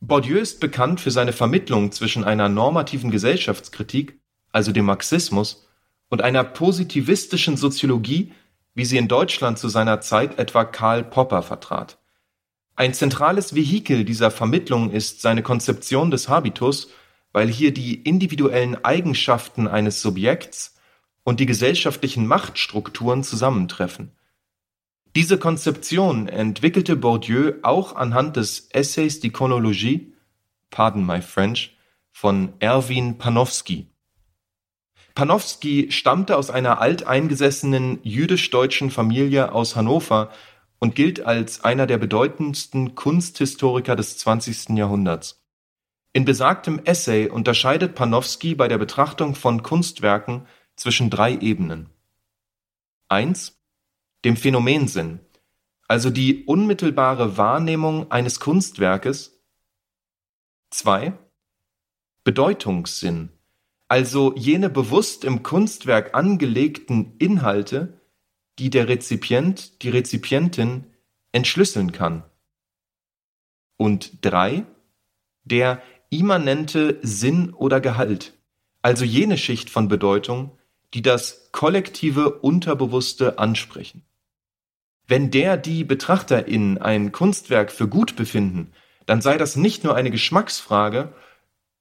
Bourdieu 0.00 0.38
ist 0.38 0.60
bekannt 0.60 1.00
für 1.00 1.10
seine 1.10 1.32
Vermittlung 1.32 1.90
zwischen 1.92 2.24
einer 2.24 2.48
normativen 2.48 3.10
Gesellschaftskritik, 3.10 4.18
also 4.52 4.70
dem 4.70 4.84
Marxismus, 4.84 5.66
und 6.10 6.20
einer 6.20 6.44
positivistischen 6.44 7.56
Soziologie, 7.56 8.32
wie 8.74 8.84
sie 8.84 8.98
in 8.98 9.08
Deutschland 9.08 9.58
zu 9.58 9.68
seiner 9.68 10.00
Zeit 10.00 10.38
etwa 10.38 10.64
Karl 10.64 11.04
Popper 11.04 11.42
vertrat. 11.42 11.98
Ein 12.76 12.92
zentrales 12.92 13.54
Vehikel 13.54 14.04
dieser 14.04 14.30
Vermittlung 14.30 14.90
ist 14.90 15.22
seine 15.22 15.42
Konzeption 15.42 16.10
des 16.10 16.28
Habitus, 16.28 16.90
weil 17.32 17.48
hier 17.48 17.72
die 17.72 17.94
individuellen 17.94 18.84
Eigenschaften 18.84 19.68
eines 19.68 20.02
Subjekts 20.02 20.73
und 21.24 21.40
die 21.40 21.46
gesellschaftlichen 21.46 22.26
Machtstrukturen 22.26 23.24
zusammentreffen. 23.24 24.12
Diese 25.16 25.38
Konzeption 25.38 26.28
entwickelte 26.28 26.96
Bourdieu 26.96 27.54
auch 27.62 27.96
anhand 27.96 28.36
des 28.36 28.68
Essays 28.70 29.20
d'Iconologie 29.20 30.12
(pardon 30.70 31.06
my 31.06 31.22
French) 31.22 31.76
von 32.12 32.52
Erwin 32.58 33.18
Panofsky. 33.18 33.88
Panofsky 35.14 35.92
stammte 35.92 36.36
aus 36.36 36.50
einer 36.50 36.80
alteingesessenen 36.80 38.00
jüdisch-deutschen 38.02 38.90
Familie 38.90 39.52
aus 39.52 39.76
Hannover 39.76 40.30
und 40.80 40.96
gilt 40.96 41.24
als 41.24 41.62
einer 41.62 41.86
der 41.86 41.98
bedeutendsten 41.98 42.96
Kunsthistoriker 42.96 43.94
des 43.94 44.18
20. 44.18 44.70
Jahrhunderts. 44.70 45.40
In 46.12 46.24
besagtem 46.24 46.80
Essay 46.84 47.28
unterscheidet 47.28 47.94
Panofsky 47.94 48.56
bei 48.56 48.66
der 48.66 48.78
Betrachtung 48.78 49.36
von 49.36 49.62
Kunstwerken 49.62 50.46
zwischen 50.76 51.10
drei 51.10 51.36
Ebenen. 51.36 51.90
1 53.08 53.58
dem 54.24 54.36
Phänomensinn, 54.36 55.20
also 55.86 56.10
die 56.10 56.44
unmittelbare 56.44 57.36
Wahrnehmung 57.36 58.10
eines 58.10 58.40
Kunstwerkes. 58.40 59.38
2. 60.70 61.12
Bedeutungssinn, 62.24 63.28
also 63.86 64.34
jene 64.34 64.70
bewusst 64.70 65.24
im 65.24 65.42
Kunstwerk 65.42 66.14
angelegten 66.14 67.16
Inhalte, 67.18 68.00
die 68.58 68.70
der 68.70 68.88
Rezipient, 68.88 69.82
die 69.82 69.90
Rezipientin 69.90 70.86
entschlüsseln 71.32 71.92
kann. 71.92 72.24
Und 73.76 74.24
3. 74.24 74.64
Der 75.44 75.82
immanente 76.08 76.98
Sinn 77.02 77.52
oder 77.52 77.80
Gehalt, 77.82 78.32
also 78.80 79.04
jene 79.04 79.36
Schicht 79.36 79.68
von 79.68 79.88
Bedeutung, 79.88 80.58
die 80.94 81.02
das 81.02 81.48
kollektive 81.52 82.30
Unterbewusste 82.30 83.38
ansprechen. 83.38 84.02
Wenn 85.06 85.30
der 85.30 85.56
die 85.56 85.84
BetrachterInnen 85.84 86.78
ein 86.78 87.12
Kunstwerk 87.12 87.70
für 87.70 87.88
gut 87.88 88.16
befinden, 88.16 88.72
dann 89.06 89.20
sei 89.20 89.36
das 89.36 89.56
nicht 89.56 89.84
nur 89.84 89.96
eine 89.96 90.10
Geschmacksfrage, 90.10 91.12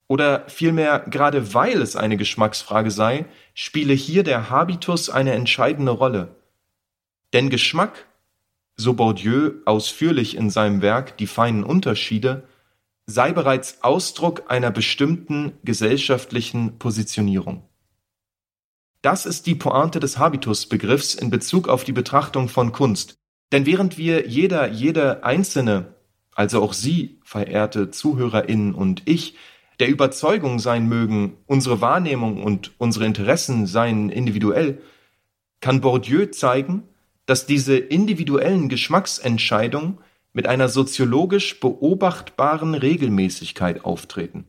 oder 0.07 0.47
vielmehr 0.49 0.99
gerade 0.99 1.53
weil 1.53 1.81
es 1.81 1.95
eine 1.95 2.17
Geschmacksfrage 2.17 2.91
sei, 2.91 3.25
spiele 3.53 3.93
hier 3.93 4.23
der 4.23 4.49
Habitus 4.49 5.09
eine 5.09 5.31
entscheidende 5.31 5.93
Rolle. 5.93 6.35
Denn 7.31 7.49
Geschmack, 7.49 8.05
so 8.75 8.93
Bourdieu 8.93 9.53
ausführlich 9.65 10.35
in 10.35 10.49
seinem 10.49 10.81
Werk 10.81 11.17
Die 11.17 11.27
feinen 11.27 11.63
Unterschiede, 11.63 12.43
sei 13.05 13.31
bereits 13.31 13.83
Ausdruck 13.83 14.51
einer 14.51 14.71
bestimmten 14.71 15.53
gesellschaftlichen 15.63 16.77
Positionierung. 16.79 17.63
Das 19.03 19.25
ist 19.25 19.47
die 19.47 19.55
Pointe 19.55 19.99
des 19.99 20.17
Habitusbegriffs 20.17 21.13
in 21.13 21.29
Bezug 21.29 21.67
auf 21.67 21.83
die 21.83 21.91
Betrachtung 21.91 22.47
von 22.47 22.71
Kunst. 22.71 23.17
Denn 23.51 23.65
während 23.65 23.97
wir 23.97 24.29
jeder, 24.29 24.69
jede 24.69 25.25
einzelne, 25.25 25.93
also 26.33 26.63
auch 26.63 26.71
Sie, 26.71 27.19
verehrte 27.21 27.91
Zuhörerinnen 27.91 28.73
und 28.73 29.01
ich, 29.03 29.35
der 29.81 29.89
Überzeugung 29.89 30.57
sein 30.57 30.87
mögen, 30.87 31.35
unsere 31.47 31.81
Wahrnehmung 31.81 32.41
und 32.41 32.71
unsere 32.77 33.05
Interessen 33.05 33.67
seien 33.67 34.09
individuell, 34.09 34.81
kann 35.59 35.81
Bourdieu 35.81 36.27
zeigen, 36.27 36.83
dass 37.25 37.45
diese 37.45 37.75
individuellen 37.75 38.69
Geschmacksentscheidungen 38.69 39.97
mit 40.31 40.47
einer 40.47 40.69
soziologisch 40.69 41.59
beobachtbaren 41.59 42.73
Regelmäßigkeit 42.73 43.83
auftreten. 43.83 44.47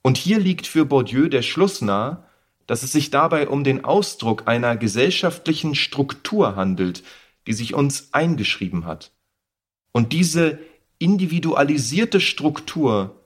Und 0.00 0.16
hier 0.16 0.38
liegt 0.38 0.66
für 0.66 0.86
Bourdieu 0.86 1.28
der 1.28 1.42
Schluss 1.42 1.82
nahe, 1.82 2.24
dass 2.66 2.82
es 2.82 2.92
sich 2.92 3.10
dabei 3.10 3.48
um 3.48 3.64
den 3.64 3.84
Ausdruck 3.84 4.46
einer 4.46 4.76
gesellschaftlichen 4.76 5.74
Struktur 5.74 6.56
handelt, 6.56 7.02
die 7.46 7.52
sich 7.52 7.74
uns 7.74 8.12
eingeschrieben 8.12 8.84
hat. 8.84 9.12
Und 9.92 10.12
diese 10.12 10.58
individualisierte 10.98 12.20
Struktur 12.20 13.22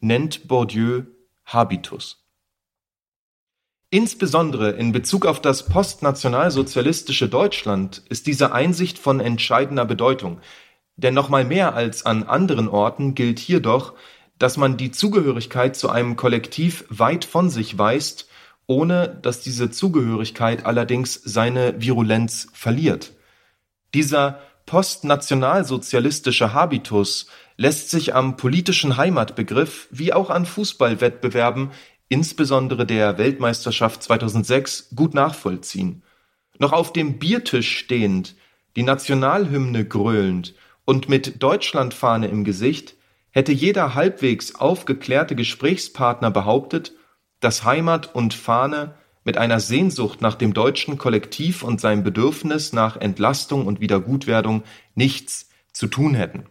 nennt 0.00 0.48
Bourdieu 0.48 1.02
Habitus. 1.44 2.22
Insbesondere 3.90 4.70
in 4.72 4.92
Bezug 4.92 5.26
auf 5.26 5.40
das 5.40 5.66
postnationalsozialistische 5.66 7.28
Deutschland 7.28 8.02
ist 8.08 8.26
diese 8.26 8.52
Einsicht 8.52 8.98
von 8.98 9.20
entscheidender 9.20 9.84
Bedeutung, 9.84 10.40
denn 10.96 11.14
nochmal 11.14 11.44
mehr 11.44 11.74
als 11.74 12.04
an 12.04 12.24
anderen 12.24 12.68
Orten 12.68 13.14
gilt 13.14 13.38
hier 13.38 13.60
doch, 13.60 13.94
dass 14.38 14.56
man 14.56 14.76
die 14.76 14.90
Zugehörigkeit 14.90 15.76
zu 15.76 15.88
einem 15.88 16.16
Kollektiv 16.16 16.84
weit 16.88 17.24
von 17.24 17.48
sich 17.48 17.78
weist 17.78 18.28
ohne 18.66 19.18
dass 19.22 19.40
diese 19.40 19.70
Zugehörigkeit 19.70 20.66
allerdings 20.66 21.14
seine 21.24 21.80
Virulenz 21.80 22.48
verliert. 22.52 23.12
Dieser 23.94 24.40
postnationalsozialistische 24.66 26.52
Habitus 26.52 27.26
lässt 27.56 27.90
sich 27.90 28.14
am 28.14 28.36
politischen 28.36 28.96
Heimatbegriff 28.96 29.88
wie 29.90 30.12
auch 30.12 30.30
an 30.30 30.44
Fußballwettbewerben, 30.44 31.70
insbesondere 32.08 32.84
der 32.84 33.18
Weltmeisterschaft 33.18 34.02
2006, 34.02 34.90
gut 34.94 35.14
nachvollziehen. 35.14 36.02
Noch 36.58 36.72
auf 36.72 36.92
dem 36.92 37.18
Biertisch 37.18 37.78
stehend, 37.78 38.34
die 38.74 38.82
Nationalhymne 38.82 39.84
gröhlend 39.84 40.54
und 40.84 41.08
mit 41.08 41.42
Deutschlandfahne 41.42 42.28
im 42.28 42.44
Gesicht, 42.44 42.94
hätte 43.30 43.52
jeder 43.52 43.94
halbwegs 43.94 44.54
aufgeklärte 44.54 45.36
Gesprächspartner 45.36 46.30
behauptet, 46.30 46.92
dass 47.40 47.64
Heimat 47.64 48.14
und 48.14 48.34
Fahne 48.34 48.94
mit 49.24 49.38
einer 49.38 49.60
Sehnsucht 49.60 50.22
nach 50.22 50.36
dem 50.36 50.54
deutschen 50.54 50.98
Kollektiv 50.98 51.62
und 51.62 51.80
seinem 51.80 52.04
Bedürfnis 52.04 52.72
nach 52.72 52.96
Entlastung 52.96 53.66
und 53.66 53.80
Wiedergutwerdung 53.80 54.62
nichts 54.94 55.48
zu 55.72 55.88
tun 55.88 56.14
hätten. 56.14 56.46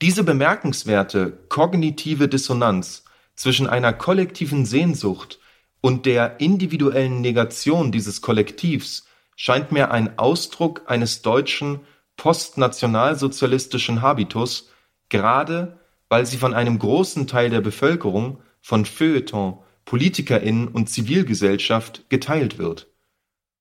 Diese 0.00 0.24
bemerkenswerte 0.24 1.38
kognitive 1.48 2.28
Dissonanz 2.28 3.04
zwischen 3.36 3.68
einer 3.68 3.92
kollektiven 3.92 4.64
Sehnsucht 4.64 5.38
und 5.80 6.06
der 6.06 6.40
individuellen 6.40 7.20
Negation 7.20 7.92
dieses 7.92 8.22
Kollektivs 8.22 9.06
scheint 9.36 9.70
mir 9.70 9.90
ein 9.90 10.18
Ausdruck 10.18 10.82
eines 10.86 11.22
deutschen 11.22 11.80
postnationalsozialistischen 12.16 14.00
Habitus, 14.00 14.70
gerade 15.08 15.78
weil 16.08 16.26
sie 16.26 16.38
von 16.38 16.54
einem 16.54 16.78
großen 16.78 17.26
Teil 17.26 17.50
der 17.50 17.60
Bevölkerung 17.60 18.40
von 18.64 18.86
Feuilleton, 18.86 19.58
PolitikerInnen 19.84 20.68
und 20.68 20.88
Zivilgesellschaft 20.88 22.08
geteilt 22.08 22.56
wird. 22.56 22.86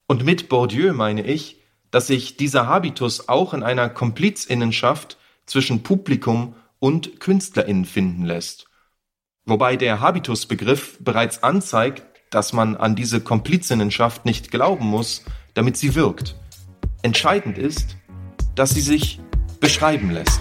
Und 0.07 0.23
mit 0.23 0.47
Bourdieu 0.47 0.93
meine 0.93 1.25
ich, 1.25 1.59
dass 1.91 2.07
sich 2.07 2.37
dieser 2.37 2.67
Habitus 2.67 3.27
auch 3.27 3.53
in 3.53 3.63
einer 3.63 3.89
Komplizinnenschaft 3.89 5.17
zwischen 5.45 5.83
Publikum 5.83 6.55
und 6.79 7.19
KünstlerInnen 7.19 7.83
finden 7.83 8.23
lässt. 8.23 8.67
Wobei 9.43 9.75
der 9.75 9.99
Habitusbegriff 9.99 10.99
bereits 11.01 11.43
anzeigt, 11.43 12.05
dass 12.29 12.53
man 12.53 12.77
an 12.77 12.95
diese 12.95 13.19
Komplizinnenschaft 13.19 14.23
nicht 14.23 14.51
glauben 14.51 14.85
muss, 14.85 15.25
damit 15.53 15.75
sie 15.75 15.95
wirkt. 15.95 16.37
Entscheidend 17.01 17.57
ist, 17.57 17.97
dass 18.55 18.69
sie 18.69 18.81
sich 18.81 19.19
beschreiben 19.59 20.11
lässt. 20.11 20.39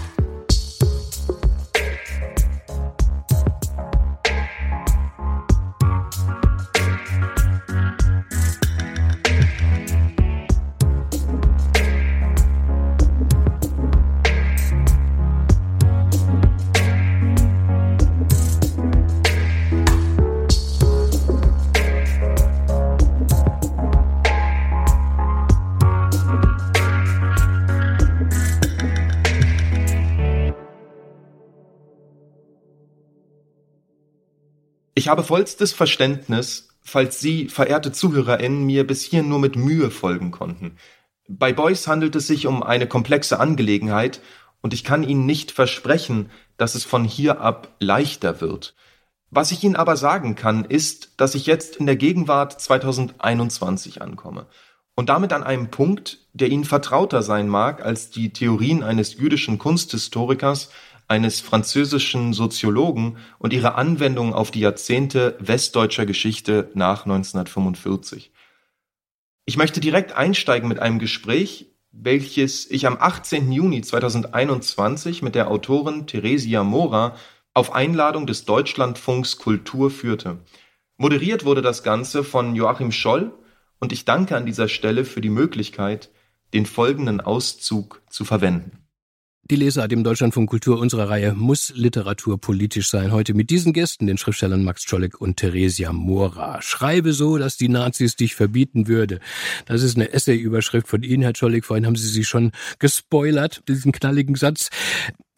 Ich 35.03 35.09
habe 35.09 35.25
vollstes 35.25 35.73
Verständnis, 35.73 36.69
falls 36.81 37.19
Sie, 37.19 37.49
verehrte 37.49 37.91
ZuhörerInnen, 37.91 38.65
mir 38.65 38.87
bis 38.87 39.03
hier 39.03 39.21
nur 39.21 39.37
mit 39.37 39.57
Mühe 39.57 39.91
folgen 39.91 40.31
konnten. 40.31 40.77
Bei 41.27 41.51
Beuys 41.51 41.87
handelt 41.87 42.15
es 42.15 42.27
sich 42.27 42.47
um 42.47 42.63
eine 42.63 42.87
komplexe 42.87 43.37
Angelegenheit 43.37 44.21
und 44.61 44.73
ich 44.73 44.85
kann 44.85 45.03
Ihnen 45.03 45.25
nicht 45.25 45.51
versprechen, 45.51 46.31
dass 46.55 46.73
es 46.73 46.85
von 46.85 47.03
hier 47.03 47.41
ab 47.41 47.75
leichter 47.79 48.39
wird. 48.39 48.75
Was 49.29 49.51
ich 49.51 49.61
Ihnen 49.65 49.75
aber 49.75 49.97
sagen 49.97 50.35
kann, 50.35 50.63
ist, 50.63 51.15
dass 51.17 51.35
ich 51.35 51.47
jetzt 51.47 51.75
in 51.75 51.85
der 51.85 51.97
Gegenwart 51.97 52.61
2021 52.61 54.01
ankomme 54.01 54.47
und 54.95 55.09
damit 55.09 55.33
an 55.33 55.43
einem 55.43 55.69
Punkt, 55.69 56.19
der 56.31 56.47
Ihnen 56.47 56.63
vertrauter 56.63 57.23
sein 57.23 57.49
mag 57.49 57.83
als 57.83 58.09
die 58.09 58.31
Theorien 58.31 58.83
eines 58.83 59.15
jüdischen 59.15 59.57
Kunsthistorikers, 59.57 60.69
eines 61.13 61.41
französischen 61.41 62.33
Soziologen 62.33 63.17
und 63.37 63.53
ihre 63.53 63.75
Anwendung 63.75 64.33
auf 64.33 64.49
die 64.49 64.61
Jahrzehnte 64.61 65.37
westdeutscher 65.39 66.07
Geschichte 66.07 66.71
nach 66.73 67.05
1945. 67.05 68.31
Ich 69.45 69.55
möchte 69.55 69.79
direkt 69.79 70.13
einsteigen 70.13 70.67
mit 70.67 70.79
einem 70.79 70.97
Gespräch, 70.97 71.67
welches 71.91 72.69
ich 72.71 72.87
am 72.87 72.97
18. 72.99 73.51
Juni 73.51 73.83
2021 73.83 75.21
mit 75.21 75.35
der 75.35 75.51
Autorin 75.51 76.07
Theresia 76.07 76.63
Mora 76.63 77.15
auf 77.53 77.75
Einladung 77.75 78.25
des 78.25 78.45
Deutschlandfunks 78.45 79.37
Kultur 79.37 79.91
führte. 79.91 80.39
Moderiert 80.97 81.45
wurde 81.45 81.61
das 81.61 81.83
Ganze 81.83 82.23
von 82.23 82.55
Joachim 82.55 82.91
Scholl 82.91 83.31
und 83.77 83.93
ich 83.93 84.05
danke 84.05 84.35
an 84.35 84.47
dieser 84.47 84.67
Stelle 84.67 85.05
für 85.05 85.21
die 85.21 85.29
Möglichkeit, 85.29 86.09
den 86.55 86.65
folgenden 86.65 87.21
Auszug 87.21 88.01
zu 88.09 88.25
verwenden. 88.25 88.82
Die 89.51 89.57
Lesart 89.57 89.91
im 89.91 90.05
Deutschlandfunk 90.05 90.49
Kultur 90.49 90.79
unserer 90.79 91.09
Reihe 91.09 91.33
muss 91.33 91.73
literaturpolitisch 91.75 92.89
sein. 92.89 93.11
Heute 93.11 93.33
mit 93.33 93.49
diesen 93.49 93.73
Gästen, 93.73 94.07
den 94.07 94.17
Schriftstellern 94.17 94.63
Max 94.63 94.85
Czolek 94.85 95.19
und 95.19 95.35
Theresia 95.35 95.91
Mora. 95.91 96.61
Schreibe 96.61 97.11
so, 97.11 97.37
dass 97.37 97.57
die 97.57 97.67
Nazis 97.67 98.15
dich 98.15 98.35
verbieten 98.35 98.87
würde. 98.87 99.19
Das 99.65 99.83
ist 99.83 99.97
eine 99.97 100.13
Essay-Überschrift 100.13 100.87
von 100.87 101.03
Ihnen, 101.03 101.23
Herr 101.23 101.33
Czolek. 101.33 101.65
Vorhin 101.65 101.85
haben 101.85 101.97
Sie 101.97 102.07
sie 102.07 102.23
schon 102.23 102.53
gespoilert, 102.79 103.63
diesen 103.67 103.91
knalligen 103.91 104.35
Satz. 104.35 104.69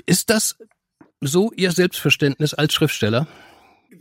Ist 0.05 0.29
das 0.29 0.55
so 1.19 1.51
Ihr 1.53 1.71
Selbstverständnis 1.71 2.53
als 2.53 2.75
Schriftsteller? 2.75 3.25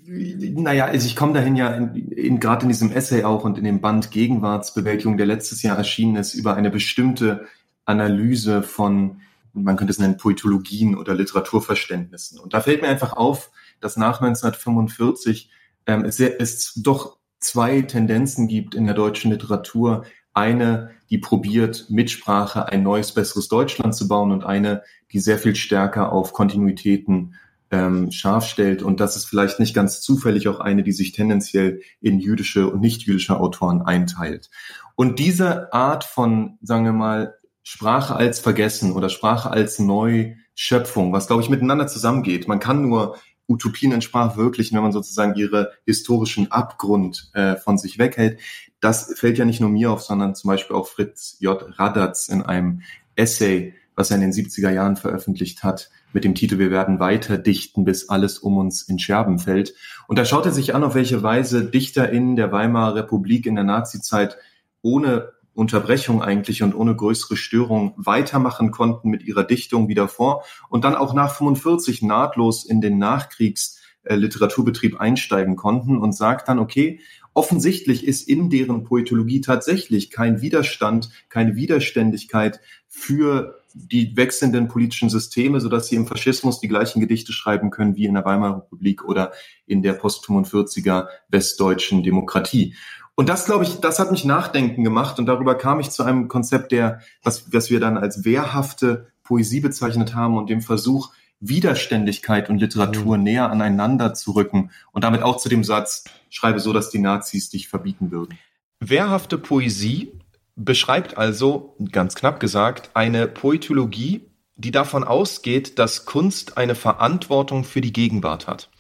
Naja, 0.07 0.85
also 0.85 1.07
ich 1.07 1.17
komme 1.17 1.33
dahin 1.33 1.57
ja 1.57 1.75
in, 1.75 1.95
in, 2.11 2.41
gerade 2.41 2.65
in 2.65 2.69
diesem 2.69 2.93
Essay 2.93 3.25
auch 3.25 3.43
und 3.45 3.57
in 3.57 3.65
dem 3.65 3.81
Band 3.81 4.11
Gegenwartsbewältigung, 4.11 5.17
der 5.17 5.25
letztes 5.25 5.63
Jahr 5.63 5.79
erschienen 5.79 6.17
ist, 6.17 6.35
über 6.35 6.57
eine 6.57 6.71
bestimmte 6.71 7.47
Analyse 7.87 8.63
von 8.63 9.23
man 9.55 9.77
könnte 9.77 9.93
es 9.93 9.99
nennen, 9.99 10.17
Poetologien 10.17 10.97
oder 10.97 11.15
Literaturverständnissen. 11.15 12.39
Und 12.39 12.55
da 12.55 12.61
fällt 12.61 12.83
mir 12.83 12.89
einfach 12.89 13.13
auf, 13.13 13.51
dass 13.81 13.97
nach 13.97 14.21
1945 14.21 15.51
ähm, 15.87 16.05
es, 16.05 16.21
es 16.21 16.75
doch 16.75 17.19
zwei 17.39 17.83
Tendenzen 17.83 18.49
gibt 18.49 18.75
in 18.75 18.87
der 18.87 18.95
deutschen 18.95 19.31
Literatur. 19.31 20.05
Eine, 20.33 20.91
die 21.11 21.19
probiert, 21.19 21.87
mit 21.89 22.11
Sprache 22.11 22.69
ein 22.69 22.83
neues, 22.83 23.13
besseres 23.13 23.49
Deutschland 23.49 23.95
zu 23.95 24.09
bauen 24.09 24.33
und 24.33 24.45
eine, 24.45 24.83
die 25.13 25.21
sehr 25.21 25.39
viel 25.39 25.55
stärker 25.55 26.11
auf 26.13 26.33
Kontinuitäten 26.33 27.37
ähm, 27.71 28.11
scharf 28.11 28.47
stellt. 28.47 28.83
Und 28.83 29.01
das 29.01 29.17
ist 29.17 29.27
vielleicht 29.27 29.61
nicht 29.61 29.75
ganz 29.75 30.01
zufällig 30.01 30.49
auch 30.49 30.61
eine, 30.61 30.83
die 30.83 30.93
sich 30.93 31.13
tendenziell 31.13 31.83
in 32.01 32.19
jüdische 32.19 32.69
und 32.69 32.81
nicht 32.81 33.03
jüdische 33.03 33.39
Autoren 33.39 33.83
einteilt. 33.83 34.51
Und 34.97 35.19
diese 35.19 35.73
Art 35.73 36.05
von, 36.05 36.59
sagen 36.63 36.85
wir 36.85 36.93
mal, 36.93 37.35
Sprache 37.65 38.15
als 38.15 38.39
Vergessen 38.41 38.93
oder 38.93 39.09
Sprache 39.09 39.51
als 39.51 39.79
Neuschöpfung, 39.79 41.13
was, 41.13 41.27
glaube 41.27 41.43
ich, 41.43 41.49
miteinander 41.49 41.87
zusammengeht. 41.87 42.47
Man 42.47 42.61
kann 42.61 42.83
nur 42.83 43.17
Utopien 43.49 43.93
in 43.93 44.03
Sprache 44.03 44.37
wirklich, 44.37 44.73
wenn 44.73 44.83
man 44.83 44.93
sozusagen 44.93 45.35
ihre 45.35 45.73
historischen 45.87 46.53
Abgrund 46.53 47.31
äh, 47.33 47.57
von 47.57 47.79
sich 47.79 47.99
weghält. 47.99 48.39
Das 48.81 49.15
fällt 49.19 49.39
ja 49.39 49.47
nicht 49.47 49.61
nur 49.61 49.71
mir 49.71 49.91
auf, 49.91 50.03
sondern 50.03 50.35
zum 50.35 50.49
Beispiel 50.49 50.77
auch 50.77 50.87
Fritz 50.87 51.37
J. 51.41 51.79
Radatz 51.79 52.29
in 52.29 52.43
einem 52.43 52.83
Essay, 53.17 53.75
was 53.97 54.11
er 54.11 54.17
in 54.17 54.23
den 54.23 54.33
70er 54.33 54.71
Jahren 54.71 54.97
veröffentlicht 54.97 55.63
hat, 55.63 55.91
mit 56.13 56.25
dem 56.25 56.35
Titel 56.35 56.59
Wir 56.59 56.71
werden 56.71 57.01
weiter 57.01 57.39
dichten, 57.39 57.85
bis 57.85 58.09
alles 58.09 58.39
um 58.39 58.59
uns 58.59 58.83
in 58.83 58.99
Scherben 58.99 59.39
fällt. 59.39 59.75
Und 60.07 60.19
da 60.19 60.25
schaut 60.25 60.47
er 60.47 60.53
sich 60.53 60.75
an, 60.75 60.85
auf 60.85 60.95
welche 60.95 61.23
Weise 61.23 61.65
DichterInnen 61.65 62.37
der 62.37 62.53
Weimarer 62.53 62.95
Republik 62.97 63.47
in 63.47 63.55
der 63.55 63.65
Nazizeit 63.65 64.37
ohne 64.83 65.33
Unterbrechung 65.55 66.23
eigentlich 66.23 66.63
und 66.63 66.75
ohne 66.75 66.97
größere 66.97 67.37
Störung 67.37 67.95
weitermachen 67.97 68.71
konnten 68.71 69.09
mit 69.09 69.23
ihrer 69.23 69.45
Dichtung 69.45 69.89
wieder 69.89 70.09
vor 70.09 70.45
und 70.69 70.85
dann 70.85 70.97
auch 70.97 71.15
nach 71.15 71.35
45 71.35 72.03
nahtlos 72.03 72.65
in 72.65 72.81
den 72.81 72.99
Nachkriegsliteraturbetrieb 72.99 75.01
einsteigen 75.01 75.57
konnten 75.57 75.99
und 75.99 76.13
sagt 76.13 76.49
dann, 76.49 76.59
okay, 76.59 77.01
offensichtlich 77.35 78.07
ist 78.07 78.29
in 78.29 78.51
deren 78.51 78.85
Poetologie 78.85 79.41
tatsächlich 79.41 80.11
kein 80.11 80.41
Widerstand, 80.41 81.11
keine 81.29 81.57
Widerständigkeit 81.57 82.61
für 82.89 83.61
die 83.75 84.17
wechselnden 84.17 84.69
politischen 84.69 85.11
Systeme, 85.11 85.61
so 85.61 85.69
dass 85.69 85.89
sie 85.89 85.97
im 85.97 86.07
Faschismus 86.07 86.61
die 86.61 86.69
gleichen 86.69 87.01
Gedichte 87.01 87.33
schreiben 87.33 87.71
können 87.71 87.97
wie 87.97 88.05
in 88.05 88.15
der 88.15 88.25
Weimarer 88.25 88.59
Republik 88.59 89.05
oder 89.05 89.33
in 89.67 89.83
der 89.83 89.95
post-45er 89.95 91.09
westdeutschen 91.29 92.05
Demokratie. 92.05 92.75
Und 93.17 93.29
das, 93.29 93.45
glaube 93.47 93.65
ich, 93.65 93.81
das 93.81 93.99
hat 93.99 94.11
mich 94.11 94.25
nachdenken 94.25 94.83
gemacht 94.83 95.19
und 95.19 95.27
darüber 95.27 95.55
kam 95.55 95.79
ich 95.79 95.91
zu 95.91 96.03
einem 96.03 96.29
Konzept, 96.29 96.73
der, 96.73 97.01
was, 97.23 97.53
was 97.53 97.71
wir 97.71 97.79
dann 97.79 97.97
als 97.97 98.25
wehrhafte 98.25 99.09
Poesie 99.23 99.61
bezeichnet 99.61 100.15
haben 100.15 100.37
und 100.37 100.51
dem 100.51 100.61
Versuch, 100.61 101.13
Widerständigkeit 101.41 102.49
und 102.51 102.59
Literatur 102.59 103.17
mhm. 103.17 103.23
näher 103.23 103.51
aneinander 103.51 104.15
zu 104.15 104.33
rücken 104.33 104.71
und 104.93 105.05
damit 105.05 105.23
auch 105.23 105.37
zu 105.37 105.49
dem 105.49 105.63
Satz, 105.63 106.05
schreibe 106.31 106.59
so, 106.59 106.73
dass 106.73 106.91
die 106.91 106.99
Nazis 106.99 107.51
dich 107.51 107.69
verbieten 107.69 108.11
würden. 108.11 108.39
Wehrhafte 108.81 109.39
Poesie 109.39 110.13
beschreibt 110.57 111.17
also, 111.17 111.77
ganz 111.93 112.15
knapp 112.15 112.41
gesagt, 112.41 112.91
eine 112.95 113.27
Poetologie, 113.27 114.27
die 114.57 114.71
davon 114.71 115.05
ausgeht, 115.05 115.79
dass 115.79 116.05
Kunst 116.05 116.57
eine 116.57 116.75
Verantwortung 116.75 117.65
für 117.65 117.81
die 117.81 117.93
Gegenwart 117.93 118.47
hat. 118.47 118.71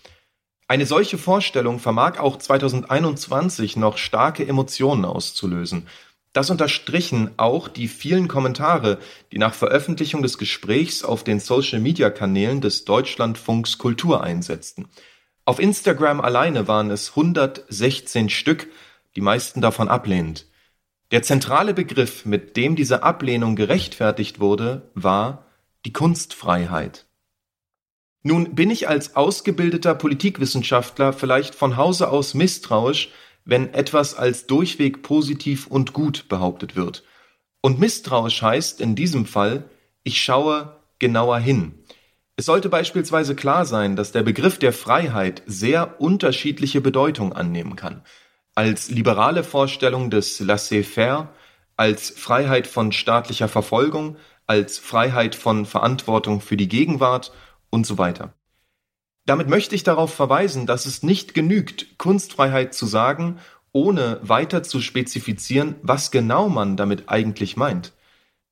Eine 0.66 0.86
solche 0.86 1.18
Vorstellung 1.18 1.78
vermag 1.78 2.18
auch 2.18 2.38
2021 2.38 3.76
noch 3.76 3.98
starke 3.98 4.46
Emotionen 4.46 5.04
auszulösen. 5.04 5.86
Das 6.32 6.50
unterstrichen 6.50 7.30
auch 7.36 7.68
die 7.68 7.86
vielen 7.86 8.28
Kommentare, 8.28 8.98
die 9.30 9.38
nach 9.38 9.54
Veröffentlichung 9.54 10.22
des 10.22 10.38
Gesprächs 10.38 11.04
auf 11.04 11.22
den 11.22 11.38
Social-Media-Kanälen 11.38 12.60
des 12.60 12.84
Deutschlandfunks 12.86 13.78
Kultur 13.78 14.24
einsetzten. 14.24 14.88
Auf 15.44 15.60
Instagram 15.60 16.22
alleine 16.22 16.66
waren 16.66 16.90
es 16.90 17.10
116 17.10 18.30
Stück, 18.30 18.68
die 19.16 19.20
meisten 19.20 19.60
davon 19.60 19.88
ablehnend. 19.88 20.46
Der 21.10 21.22
zentrale 21.22 21.74
Begriff, 21.74 22.24
mit 22.24 22.56
dem 22.56 22.74
diese 22.74 23.02
Ablehnung 23.02 23.54
gerechtfertigt 23.54 24.40
wurde, 24.40 24.90
war 24.94 25.44
die 25.84 25.92
Kunstfreiheit. 25.92 27.06
Nun 28.26 28.54
bin 28.54 28.70
ich 28.70 28.88
als 28.88 29.16
ausgebildeter 29.16 29.94
Politikwissenschaftler 29.94 31.12
vielleicht 31.12 31.54
von 31.54 31.76
Hause 31.76 32.08
aus 32.08 32.32
misstrauisch, 32.32 33.10
wenn 33.44 33.74
etwas 33.74 34.14
als 34.14 34.46
durchweg 34.46 35.02
positiv 35.02 35.66
und 35.66 35.92
gut 35.92 36.26
behauptet 36.30 36.74
wird. 36.74 37.04
Und 37.60 37.78
misstrauisch 37.78 38.40
heißt 38.40 38.80
in 38.80 38.94
diesem 38.94 39.26
Fall, 39.26 39.68
ich 40.04 40.22
schaue 40.22 40.80
genauer 40.98 41.38
hin. 41.38 41.74
Es 42.36 42.46
sollte 42.46 42.70
beispielsweise 42.70 43.36
klar 43.36 43.66
sein, 43.66 43.94
dass 43.94 44.10
der 44.10 44.22
Begriff 44.22 44.58
der 44.58 44.72
Freiheit 44.72 45.42
sehr 45.44 46.00
unterschiedliche 46.00 46.80
Bedeutung 46.80 47.34
annehmen 47.34 47.76
kann. 47.76 48.02
Als 48.54 48.88
liberale 48.88 49.44
Vorstellung 49.44 50.08
des 50.08 50.40
Laissez-faire, 50.40 51.28
als 51.76 52.08
Freiheit 52.08 52.66
von 52.66 52.90
staatlicher 52.90 53.48
Verfolgung, 53.48 54.16
als 54.46 54.78
Freiheit 54.78 55.34
von 55.34 55.66
Verantwortung 55.66 56.40
für 56.40 56.56
die 56.56 56.68
Gegenwart 56.68 57.32
und 57.74 57.86
so 57.86 57.98
weiter. 57.98 58.32
Damit 59.26 59.48
möchte 59.48 59.74
ich 59.74 59.82
darauf 59.82 60.14
verweisen, 60.14 60.66
dass 60.66 60.86
es 60.86 61.02
nicht 61.02 61.34
genügt, 61.34 61.98
Kunstfreiheit 61.98 62.72
zu 62.72 62.86
sagen, 62.86 63.38
ohne 63.72 64.20
weiter 64.22 64.62
zu 64.62 64.80
spezifizieren, 64.80 65.74
was 65.82 66.12
genau 66.12 66.48
man 66.48 66.76
damit 66.76 67.08
eigentlich 67.08 67.56
meint. 67.56 67.92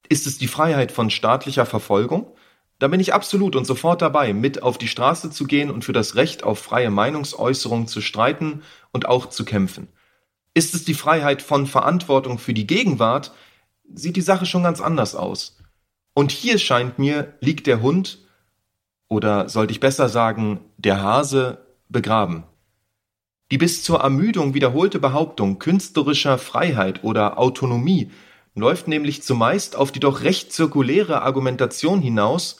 Ist 0.08 0.26
es 0.26 0.38
die 0.38 0.48
Freiheit 0.48 0.90
von 0.90 1.08
staatlicher 1.08 1.66
Verfolgung? 1.66 2.34
Da 2.80 2.88
bin 2.88 2.98
ich 2.98 3.14
absolut 3.14 3.54
und 3.54 3.64
sofort 3.64 4.02
dabei, 4.02 4.32
mit 4.32 4.62
auf 4.64 4.76
die 4.76 4.88
Straße 4.88 5.30
zu 5.30 5.44
gehen 5.44 5.70
und 5.70 5.84
für 5.84 5.92
das 5.92 6.16
Recht 6.16 6.42
auf 6.42 6.58
freie 6.58 6.90
Meinungsäußerung 6.90 7.86
zu 7.86 8.00
streiten 8.00 8.62
und 8.90 9.06
auch 9.06 9.26
zu 9.26 9.44
kämpfen. 9.44 9.86
Ist 10.52 10.74
es 10.74 10.84
die 10.84 10.94
Freiheit 10.94 11.42
von 11.42 11.68
Verantwortung 11.68 12.38
für 12.38 12.54
die 12.54 12.66
Gegenwart, 12.66 13.32
sieht 13.94 14.16
die 14.16 14.20
Sache 14.20 14.46
schon 14.46 14.64
ganz 14.64 14.80
anders 14.80 15.14
aus. 15.14 15.58
Und 16.12 16.32
hier 16.32 16.58
scheint 16.58 16.98
mir, 16.98 17.34
liegt 17.40 17.68
der 17.68 17.82
Hund 17.82 18.21
oder 19.12 19.50
sollte 19.50 19.72
ich 19.72 19.80
besser 19.80 20.08
sagen, 20.08 20.60
der 20.78 21.02
Hase 21.02 21.58
begraben. 21.90 22.44
Die 23.50 23.58
bis 23.58 23.84
zur 23.84 24.00
Ermüdung 24.00 24.54
wiederholte 24.54 24.98
Behauptung 24.98 25.58
künstlerischer 25.58 26.38
Freiheit 26.38 27.04
oder 27.04 27.38
Autonomie 27.38 28.10
läuft 28.54 28.88
nämlich 28.88 29.22
zumeist 29.22 29.76
auf 29.76 29.92
die 29.92 30.00
doch 30.00 30.22
recht 30.22 30.50
zirkuläre 30.52 31.20
Argumentation 31.20 32.00
hinaus, 32.00 32.58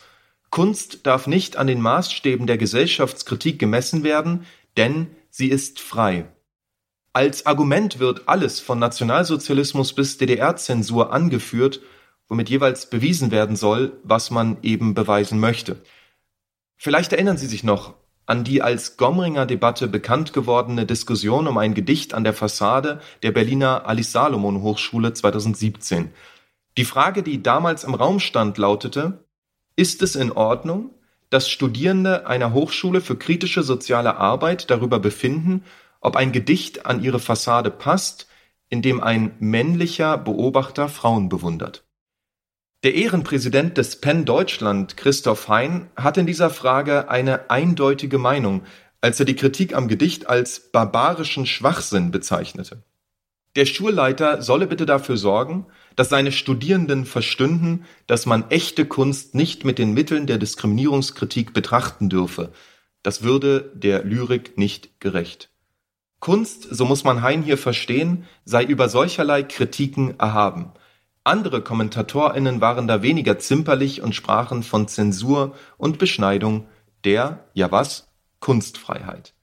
Kunst 0.50 1.06
darf 1.06 1.26
nicht 1.26 1.56
an 1.56 1.66
den 1.66 1.80
Maßstäben 1.80 2.46
der 2.46 2.58
Gesellschaftskritik 2.58 3.58
gemessen 3.58 4.04
werden, 4.04 4.44
denn 4.76 5.06
sie 5.30 5.48
ist 5.48 5.80
frei. 5.80 6.26
Als 7.14 7.46
Argument 7.46 7.98
wird 7.98 8.28
alles 8.28 8.60
von 8.60 8.78
Nationalsozialismus 8.78 9.94
bis 9.94 10.18
DDR-Zensur 10.18 11.10
angeführt, 11.14 11.80
womit 12.28 12.50
jeweils 12.50 12.90
bewiesen 12.90 13.30
werden 13.30 13.56
soll, 13.56 13.98
was 14.04 14.30
man 14.30 14.58
eben 14.62 14.92
beweisen 14.92 15.40
möchte. 15.40 15.80
Vielleicht 16.84 17.12
erinnern 17.12 17.36
Sie 17.38 17.46
sich 17.46 17.62
noch 17.62 17.94
an 18.26 18.42
die 18.42 18.60
als 18.60 18.96
Gomringer 18.96 19.46
Debatte 19.46 19.86
bekannt 19.86 20.32
gewordene 20.32 20.84
Diskussion 20.84 21.46
um 21.46 21.56
ein 21.56 21.74
Gedicht 21.74 22.12
an 22.12 22.24
der 22.24 22.34
Fassade 22.34 23.00
der 23.22 23.30
Berliner 23.30 23.86
Alice 23.86 24.10
Salomon 24.10 24.62
Hochschule 24.62 25.12
2017. 25.12 26.10
Die 26.76 26.84
Frage, 26.84 27.22
die 27.22 27.40
damals 27.40 27.84
im 27.84 27.94
Raum 27.94 28.18
stand, 28.18 28.58
lautete, 28.58 29.24
ist 29.76 30.02
es 30.02 30.16
in 30.16 30.32
Ordnung, 30.32 30.90
dass 31.30 31.48
Studierende 31.48 32.26
einer 32.26 32.52
Hochschule 32.52 33.00
für 33.00 33.16
kritische 33.16 33.62
soziale 33.62 34.16
Arbeit 34.16 34.68
darüber 34.68 34.98
befinden, 34.98 35.62
ob 36.00 36.16
ein 36.16 36.32
Gedicht 36.32 36.84
an 36.84 37.00
ihre 37.00 37.20
Fassade 37.20 37.70
passt, 37.70 38.26
in 38.70 38.82
dem 38.82 39.00
ein 39.00 39.36
männlicher 39.38 40.18
Beobachter 40.18 40.88
Frauen 40.88 41.28
bewundert. 41.28 41.84
Der 42.82 42.96
Ehrenpräsident 42.96 43.78
des 43.78 44.00
Penn 44.00 44.24
Deutschland, 44.24 44.96
Christoph 44.96 45.46
Hein, 45.46 45.88
hat 45.94 46.16
in 46.16 46.26
dieser 46.26 46.50
Frage 46.50 47.08
eine 47.08 47.48
eindeutige 47.48 48.18
Meinung, 48.18 48.62
als 49.00 49.20
er 49.20 49.26
die 49.26 49.36
Kritik 49.36 49.72
am 49.76 49.86
Gedicht 49.86 50.26
als 50.26 50.72
barbarischen 50.72 51.46
Schwachsinn 51.46 52.10
bezeichnete. 52.10 52.82
Der 53.54 53.66
Schulleiter 53.66 54.42
solle 54.42 54.66
bitte 54.66 54.84
dafür 54.84 55.16
sorgen, 55.16 55.66
dass 55.94 56.08
seine 56.08 56.32
Studierenden 56.32 57.04
verstünden, 57.04 57.84
dass 58.08 58.26
man 58.26 58.50
echte 58.50 58.84
Kunst 58.84 59.36
nicht 59.36 59.64
mit 59.64 59.78
den 59.78 59.94
Mitteln 59.94 60.26
der 60.26 60.38
Diskriminierungskritik 60.38 61.52
betrachten 61.52 62.08
dürfe. 62.08 62.50
Das 63.04 63.22
würde 63.22 63.70
der 63.74 64.02
Lyrik 64.02 64.58
nicht 64.58 64.98
gerecht. 64.98 65.50
Kunst, 66.18 66.66
so 66.68 66.84
muss 66.84 67.04
man 67.04 67.22
Hein 67.22 67.42
hier 67.42 67.58
verstehen, 67.58 68.24
sei 68.44 68.64
über 68.64 68.88
solcherlei 68.88 69.44
Kritiken 69.44 70.18
erhaben. 70.18 70.72
Andere 71.24 71.62
KommentatorInnen 71.62 72.60
waren 72.60 72.88
da 72.88 73.02
weniger 73.02 73.38
zimperlich 73.38 74.02
und 74.02 74.14
sprachen 74.14 74.64
von 74.64 74.88
Zensur 74.88 75.54
und 75.76 75.98
Beschneidung 75.98 76.66
der, 77.04 77.44
ja 77.54 77.70
was, 77.70 78.08
Kunstfreiheit. 78.40 79.34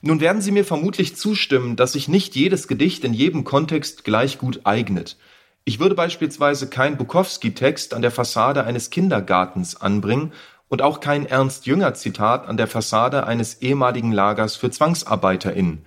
Nun 0.00 0.20
werden 0.20 0.40
Sie 0.40 0.52
mir 0.52 0.64
vermutlich 0.64 1.16
zustimmen, 1.16 1.76
dass 1.76 1.92
sich 1.92 2.08
nicht 2.08 2.36
jedes 2.36 2.68
Gedicht 2.68 3.04
in 3.04 3.12
jedem 3.12 3.44
Kontext 3.44 4.04
gleich 4.04 4.38
gut 4.38 4.60
eignet. 4.64 5.18
Ich 5.64 5.78
würde 5.78 5.94
beispielsweise 5.94 6.70
kein 6.70 6.96
Bukowski-Text 6.96 7.92
an 7.92 8.00
der 8.00 8.10
Fassade 8.10 8.64
eines 8.64 8.88
Kindergartens 8.88 9.78
anbringen 9.78 10.32
und 10.68 10.80
auch 10.80 11.00
kein 11.00 11.26
Ernst-Jünger-Zitat 11.26 12.46
an 12.46 12.56
der 12.56 12.68
Fassade 12.68 13.26
eines 13.26 13.60
ehemaligen 13.60 14.12
Lagers 14.12 14.56
für 14.56 14.70
ZwangsarbeiterInnen. 14.70 15.84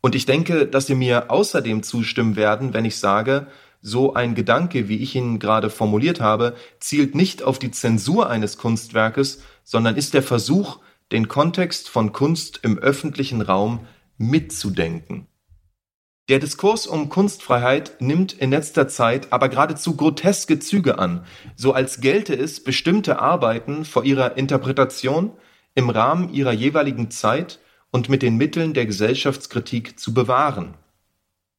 Und 0.00 0.14
ich 0.14 0.26
denke, 0.26 0.66
dass 0.66 0.86
Sie 0.86 0.94
mir 0.94 1.30
außerdem 1.30 1.82
zustimmen 1.82 2.36
werden, 2.36 2.74
wenn 2.74 2.84
ich 2.84 2.98
sage, 2.98 3.48
so 3.86 4.14
ein 4.14 4.34
Gedanke, 4.34 4.88
wie 4.88 4.96
ich 4.96 5.14
ihn 5.14 5.38
gerade 5.38 5.68
formuliert 5.68 6.18
habe, 6.18 6.56
zielt 6.80 7.14
nicht 7.14 7.42
auf 7.42 7.58
die 7.58 7.70
Zensur 7.70 8.30
eines 8.30 8.56
Kunstwerkes, 8.56 9.42
sondern 9.62 9.96
ist 9.96 10.14
der 10.14 10.22
Versuch, 10.22 10.78
den 11.12 11.28
Kontext 11.28 11.90
von 11.90 12.12
Kunst 12.12 12.60
im 12.62 12.78
öffentlichen 12.78 13.42
Raum 13.42 13.86
mitzudenken. 14.16 15.26
Der 16.30 16.38
Diskurs 16.38 16.86
um 16.86 17.10
Kunstfreiheit 17.10 18.00
nimmt 18.00 18.32
in 18.32 18.50
letzter 18.50 18.88
Zeit 18.88 19.34
aber 19.34 19.50
geradezu 19.50 19.96
groteske 19.96 20.58
Züge 20.58 20.98
an, 20.98 21.26
so 21.54 21.74
als 21.74 22.00
gelte 22.00 22.34
es, 22.34 22.64
bestimmte 22.64 23.18
Arbeiten 23.18 23.84
vor 23.84 24.04
ihrer 24.04 24.38
Interpretation 24.38 25.32
im 25.74 25.90
Rahmen 25.90 26.32
ihrer 26.32 26.52
jeweiligen 26.52 27.10
Zeit 27.10 27.60
und 27.90 28.08
mit 28.08 28.22
den 28.22 28.38
Mitteln 28.38 28.72
der 28.72 28.86
Gesellschaftskritik 28.86 30.00
zu 30.00 30.14
bewahren. 30.14 30.72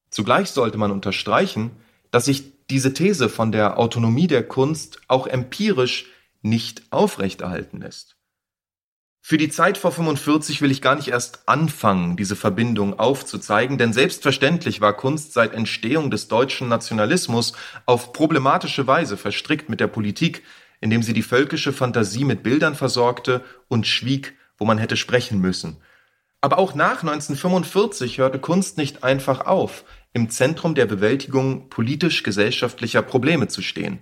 Zugleich 0.09 0.49
sollte 0.49 0.79
man 0.79 0.89
unterstreichen, 0.89 1.69
dass 2.11 2.25
sich 2.25 2.65
diese 2.69 2.93
These 2.93 3.29
von 3.29 3.51
der 3.51 3.77
Autonomie 3.77 4.27
der 4.27 4.47
Kunst 4.47 4.99
auch 5.07 5.27
empirisch 5.27 6.07
nicht 6.41 6.83
aufrechterhalten 6.91 7.81
lässt. 7.81 8.15
Für 9.27 9.39
die 9.39 9.49
Zeit 9.49 9.79
vor 9.79 9.91
45 9.91 10.61
will 10.61 10.69
ich 10.69 10.83
gar 10.83 10.93
nicht 10.93 11.07
erst 11.07 11.49
anfangen, 11.49 12.15
diese 12.15 12.35
Verbindung 12.35 12.99
aufzuzeigen, 12.99 13.79
denn 13.79 13.91
selbstverständlich 13.91 14.81
war 14.81 14.93
Kunst 14.93 15.33
seit 15.33 15.53
Entstehung 15.53 16.11
des 16.11 16.27
deutschen 16.27 16.67
Nationalismus 16.67 17.53
auf 17.87 18.13
problematische 18.13 18.85
Weise 18.85 19.17
verstrickt 19.17 19.67
mit 19.67 19.79
der 19.79 19.87
Politik, 19.87 20.43
indem 20.79 21.01
sie 21.01 21.13
die 21.13 21.23
völkische 21.23 21.73
Fantasie 21.73 22.23
mit 22.23 22.43
Bildern 22.43 22.75
versorgte 22.75 23.43
und 23.67 23.87
schwieg, 23.87 24.35
wo 24.59 24.65
man 24.65 24.77
hätte 24.77 24.95
sprechen 24.95 25.41
müssen. 25.41 25.77
Aber 26.39 26.59
auch 26.59 26.75
nach 26.75 27.01
1945 27.01 28.19
hörte 28.19 28.37
Kunst 28.37 28.77
nicht 28.77 29.03
einfach 29.03 29.47
auf 29.47 29.85
im 30.15 30.29
Zentrum 30.29 30.75
der 30.75 30.85
Bewältigung 30.85 31.67
politisch-gesellschaftlicher 31.69 33.01
Probleme 33.01 33.49
zu 33.49 33.61
stehen. 33.61 33.99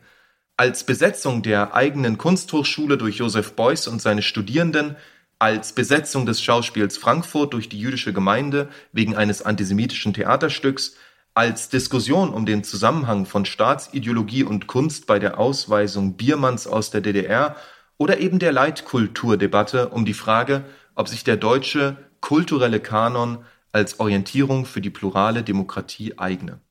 Als 0.58 0.86
Besetzung 0.86 1.42
der 1.42 1.74
eigenen 1.74 2.20
Kunsthochschule 2.20 3.00
durch 3.00 3.18
Joseph 3.18 3.54
Beuys 3.54 3.88
und 3.88 4.00
seine 4.00 4.22
Studierenden, 4.22 4.96
als 5.40 5.74
Besetzung 5.74 6.28
des 6.28 6.44
Schauspiels 6.44 7.00
Frankfurt 7.00 7.54
durch 7.54 7.68
die 7.68 7.80
jüdische 7.80 8.14
Gemeinde 8.14 8.70
wegen 8.92 9.16
eines 9.16 9.42
antisemitischen 9.42 10.14
Theaterstücks, 10.14 10.98
als 11.34 11.70
Diskussion 11.70 12.30
um 12.30 12.46
den 12.46 12.64
Zusammenhang 12.64 13.26
von 13.26 13.46
Staatsideologie 13.46 14.44
und 14.44 14.68
Kunst 14.68 15.08
bei 15.08 15.18
der 15.18 15.40
Ausweisung 15.40 16.14
Biermanns 16.14 16.68
aus 16.68 16.92
der 16.92 17.02
DDR 17.02 17.56
oder 17.98 18.20
eben 18.20 18.38
der 18.38 18.52
Leitkulturdebatte 18.52 19.90
um 19.90 20.06
die 20.06 20.14
Frage, 20.14 20.64
ob 20.94 21.08
sich 21.08 21.24
der 21.24 21.38
deutsche 21.38 21.98
kulturelle 22.22 22.80
Kanon 22.80 23.40
als 23.74 24.00
Orientierung 24.00 24.66
für 24.66 24.80
die 24.80 24.90
plurale 24.90 25.44
Demokratie 25.44 26.18
eigne. 26.18 26.62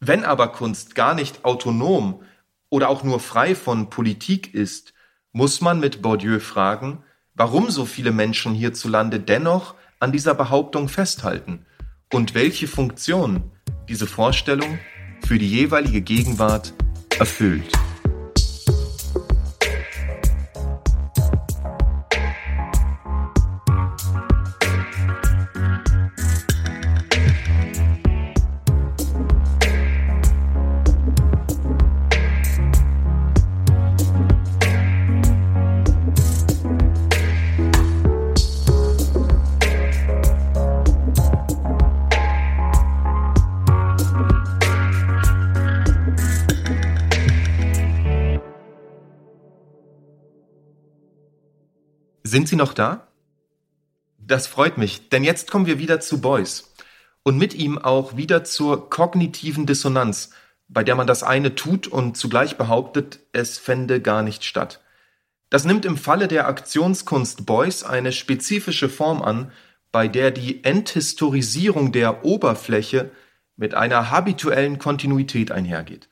Wenn 0.00 0.24
aber 0.24 0.48
Kunst 0.48 0.94
gar 0.94 1.14
nicht 1.14 1.44
autonom 1.44 2.22
oder 2.68 2.90
auch 2.90 3.02
nur 3.02 3.20
frei 3.20 3.54
von 3.54 3.88
Politik 3.88 4.52
ist, 4.52 4.92
muss 5.32 5.60
man 5.60 5.80
mit 5.80 6.02
Bourdieu 6.02 6.40
fragen, 6.40 7.02
warum 7.34 7.70
so 7.70 7.86
viele 7.86 8.12
Menschen 8.12 8.52
hierzulande 8.52 9.18
dennoch 9.18 9.74
an 10.00 10.12
dieser 10.12 10.34
Behauptung 10.34 10.88
festhalten 10.88 11.64
und 12.12 12.34
welche 12.34 12.68
Funktion 12.68 13.50
diese 13.88 14.06
Vorstellung 14.06 14.78
für 15.26 15.38
die 15.38 15.50
jeweilige 15.50 16.02
Gegenwart 16.02 16.74
erfüllt. 17.18 17.72
Sind 52.34 52.48
Sie 52.48 52.56
noch 52.56 52.74
da? 52.74 53.06
Das 54.18 54.48
freut 54.48 54.76
mich, 54.76 55.08
denn 55.08 55.22
jetzt 55.22 55.52
kommen 55.52 55.66
wir 55.66 55.78
wieder 55.78 56.00
zu 56.00 56.20
Beuys 56.20 56.74
und 57.22 57.38
mit 57.38 57.54
ihm 57.54 57.78
auch 57.78 58.16
wieder 58.16 58.42
zur 58.42 58.90
kognitiven 58.90 59.66
Dissonanz, 59.66 60.30
bei 60.66 60.82
der 60.82 60.96
man 60.96 61.06
das 61.06 61.22
eine 61.22 61.54
tut 61.54 61.86
und 61.86 62.16
zugleich 62.16 62.56
behauptet, 62.56 63.20
es 63.32 63.58
fände 63.58 64.00
gar 64.00 64.24
nicht 64.24 64.42
statt. 64.42 64.80
Das 65.48 65.64
nimmt 65.64 65.84
im 65.84 65.96
Falle 65.96 66.26
der 66.26 66.48
Aktionskunst 66.48 67.46
Beuys 67.46 67.84
eine 67.84 68.10
spezifische 68.10 68.88
Form 68.88 69.22
an, 69.22 69.52
bei 69.92 70.08
der 70.08 70.32
die 70.32 70.64
Enthistorisierung 70.64 71.92
der 71.92 72.24
Oberfläche 72.24 73.12
mit 73.54 73.74
einer 73.74 74.10
habituellen 74.10 74.80
Kontinuität 74.80 75.52
einhergeht. 75.52 76.08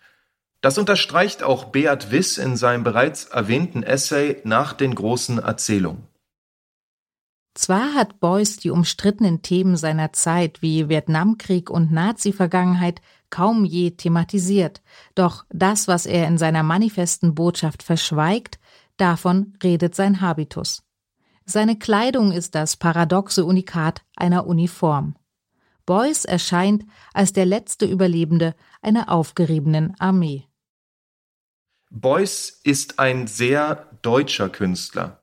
Das 0.60 0.78
unterstreicht 0.78 1.42
auch 1.42 1.64
Beat 1.64 2.12
Wiss 2.12 2.38
in 2.38 2.56
seinem 2.56 2.84
bereits 2.84 3.24
erwähnten 3.24 3.82
Essay 3.82 4.40
nach 4.44 4.72
den 4.72 4.94
großen 4.94 5.40
Erzählungen. 5.40 6.11
Zwar 7.54 7.94
hat 7.94 8.18
Beuys 8.18 8.56
die 8.56 8.70
umstrittenen 8.70 9.42
Themen 9.42 9.76
seiner 9.76 10.12
Zeit 10.12 10.62
wie 10.62 10.88
Vietnamkrieg 10.88 11.68
und 11.68 11.92
Nazi-Vergangenheit 11.92 13.02
kaum 13.28 13.64
je 13.64 13.90
thematisiert, 13.90 14.82
doch 15.14 15.44
das, 15.50 15.86
was 15.88 16.06
er 16.06 16.28
in 16.28 16.38
seiner 16.38 16.62
manifesten 16.62 17.34
Botschaft 17.34 17.82
verschweigt, 17.82 18.58
davon 18.96 19.54
redet 19.62 19.94
sein 19.94 20.20
Habitus. 20.20 20.82
Seine 21.44 21.78
Kleidung 21.78 22.32
ist 22.32 22.54
das 22.54 22.76
paradoxe 22.76 23.44
Unikat 23.44 24.02
einer 24.16 24.46
Uniform. 24.46 25.16
Beuys 25.84 26.24
erscheint 26.24 26.84
als 27.12 27.32
der 27.32 27.44
letzte 27.44 27.84
Überlebende 27.86 28.54
einer 28.80 29.10
aufgeriebenen 29.10 29.94
Armee. 29.98 30.46
Beuys 31.90 32.60
ist 32.64 32.98
ein 32.98 33.26
sehr 33.26 33.90
deutscher 34.02 34.48
Künstler. 34.48 35.21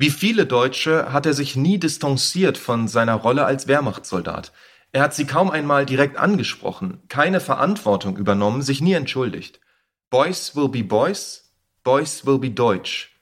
Wie 0.00 0.08
viele 0.08 0.46
Deutsche 0.46 1.12
hat 1.12 1.26
er 1.26 1.34
sich 1.34 1.56
nie 1.56 1.76
distanziert 1.76 2.56
von 2.56 2.88
seiner 2.88 3.16
Rolle 3.16 3.44
als 3.44 3.66
Wehrmachtssoldat. 3.66 4.50
Er 4.92 5.02
hat 5.02 5.14
sie 5.14 5.26
kaum 5.26 5.50
einmal 5.50 5.84
direkt 5.84 6.16
angesprochen, 6.16 7.02
keine 7.08 7.38
Verantwortung 7.38 8.16
übernommen, 8.16 8.62
sich 8.62 8.80
nie 8.80 8.94
entschuldigt. 8.94 9.60
Boys 10.08 10.56
will 10.56 10.70
be 10.70 10.82
boys, 10.82 11.52
boys 11.84 12.24
will 12.24 12.38
be 12.38 12.48
Deutsch. 12.48 13.20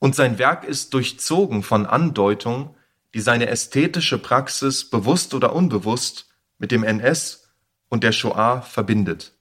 Und 0.00 0.16
sein 0.16 0.40
Werk 0.40 0.64
ist 0.64 0.94
durchzogen 0.94 1.62
von 1.62 1.86
Andeutungen, 1.86 2.74
die 3.14 3.20
seine 3.20 3.46
ästhetische 3.46 4.18
Praxis 4.18 4.90
bewusst 4.90 5.32
oder 5.32 5.54
unbewusst 5.54 6.26
mit 6.58 6.72
dem 6.72 6.82
NS 6.82 7.52
und 7.88 8.02
der 8.02 8.10
Shoah 8.10 8.62
verbindet. 8.62 9.38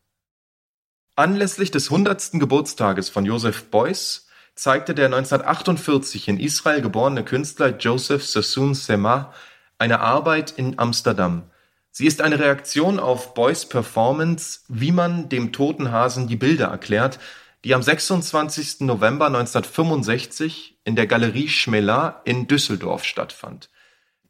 Anlässlich 1.15 1.71
des 1.71 1.89
100. 1.89 2.33
Geburtstages 2.33 3.09
von 3.09 3.25
Joseph 3.25 3.71
Beuys 3.71 4.28
zeigte 4.55 4.93
der 4.93 5.05
1948 5.05 6.27
in 6.27 6.39
Israel 6.39 6.81
geborene 6.81 7.23
Künstler 7.23 7.77
Joseph 7.77 8.25
Sassoon 8.25 8.73
Sema 8.73 9.33
eine 9.77 10.01
Arbeit 10.01 10.51
in 10.51 10.77
Amsterdam. 10.77 11.43
Sie 11.91 12.05
ist 12.05 12.21
eine 12.21 12.39
Reaktion 12.39 12.99
auf 12.99 13.33
Beuys 13.33 13.65
Performance 13.65 14.61
Wie 14.67 14.91
man 14.91 15.29
dem 15.29 15.51
toten 15.51 15.91
Hasen 15.91 16.27
die 16.27 16.35
Bilder 16.35 16.67
erklärt, 16.67 17.19
die 17.63 17.73
am 17.73 17.81
26. 17.81 18.81
November 18.81 19.27
1965 19.27 20.77
in 20.83 20.95
der 20.95 21.07
Galerie 21.07 21.49
Schmela 21.49 22.21
in 22.23 22.47
Düsseldorf 22.47 23.03
stattfand. 23.03 23.69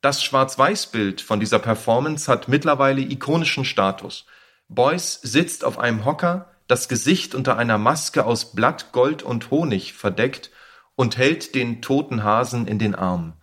Das 0.02 0.24
Schwarz-Weiß-Bild 0.24 1.22
von 1.22 1.40
dieser 1.40 1.60
Performance 1.60 2.32
hat 2.32 2.48
mittlerweile 2.48 3.02
ikonischen 3.02 3.66
Status. 3.66 4.26
Beuys 4.70 5.20
sitzt 5.22 5.66
auf 5.66 5.78
einem 5.78 6.06
Hocker, 6.06 6.50
das 6.70 6.88
Gesicht 6.88 7.34
unter 7.34 7.58
einer 7.58 7.80
Maske 7.80 8.26
aus 8.26 8.54
Blatt, 8.54 8.92
Gold 8.92 9.24
und 9.24 9.50
Honig 9.50 9.94
verdeckt 9.94 10.52
und 10.96 11.18
hält 11.18 11.56
den 11.56 11.82
toten 11.82 12.24
Hasen 12.24 12.68
in 12.68 12.78
den 12.78 12.94
Arm. 12.94 13.34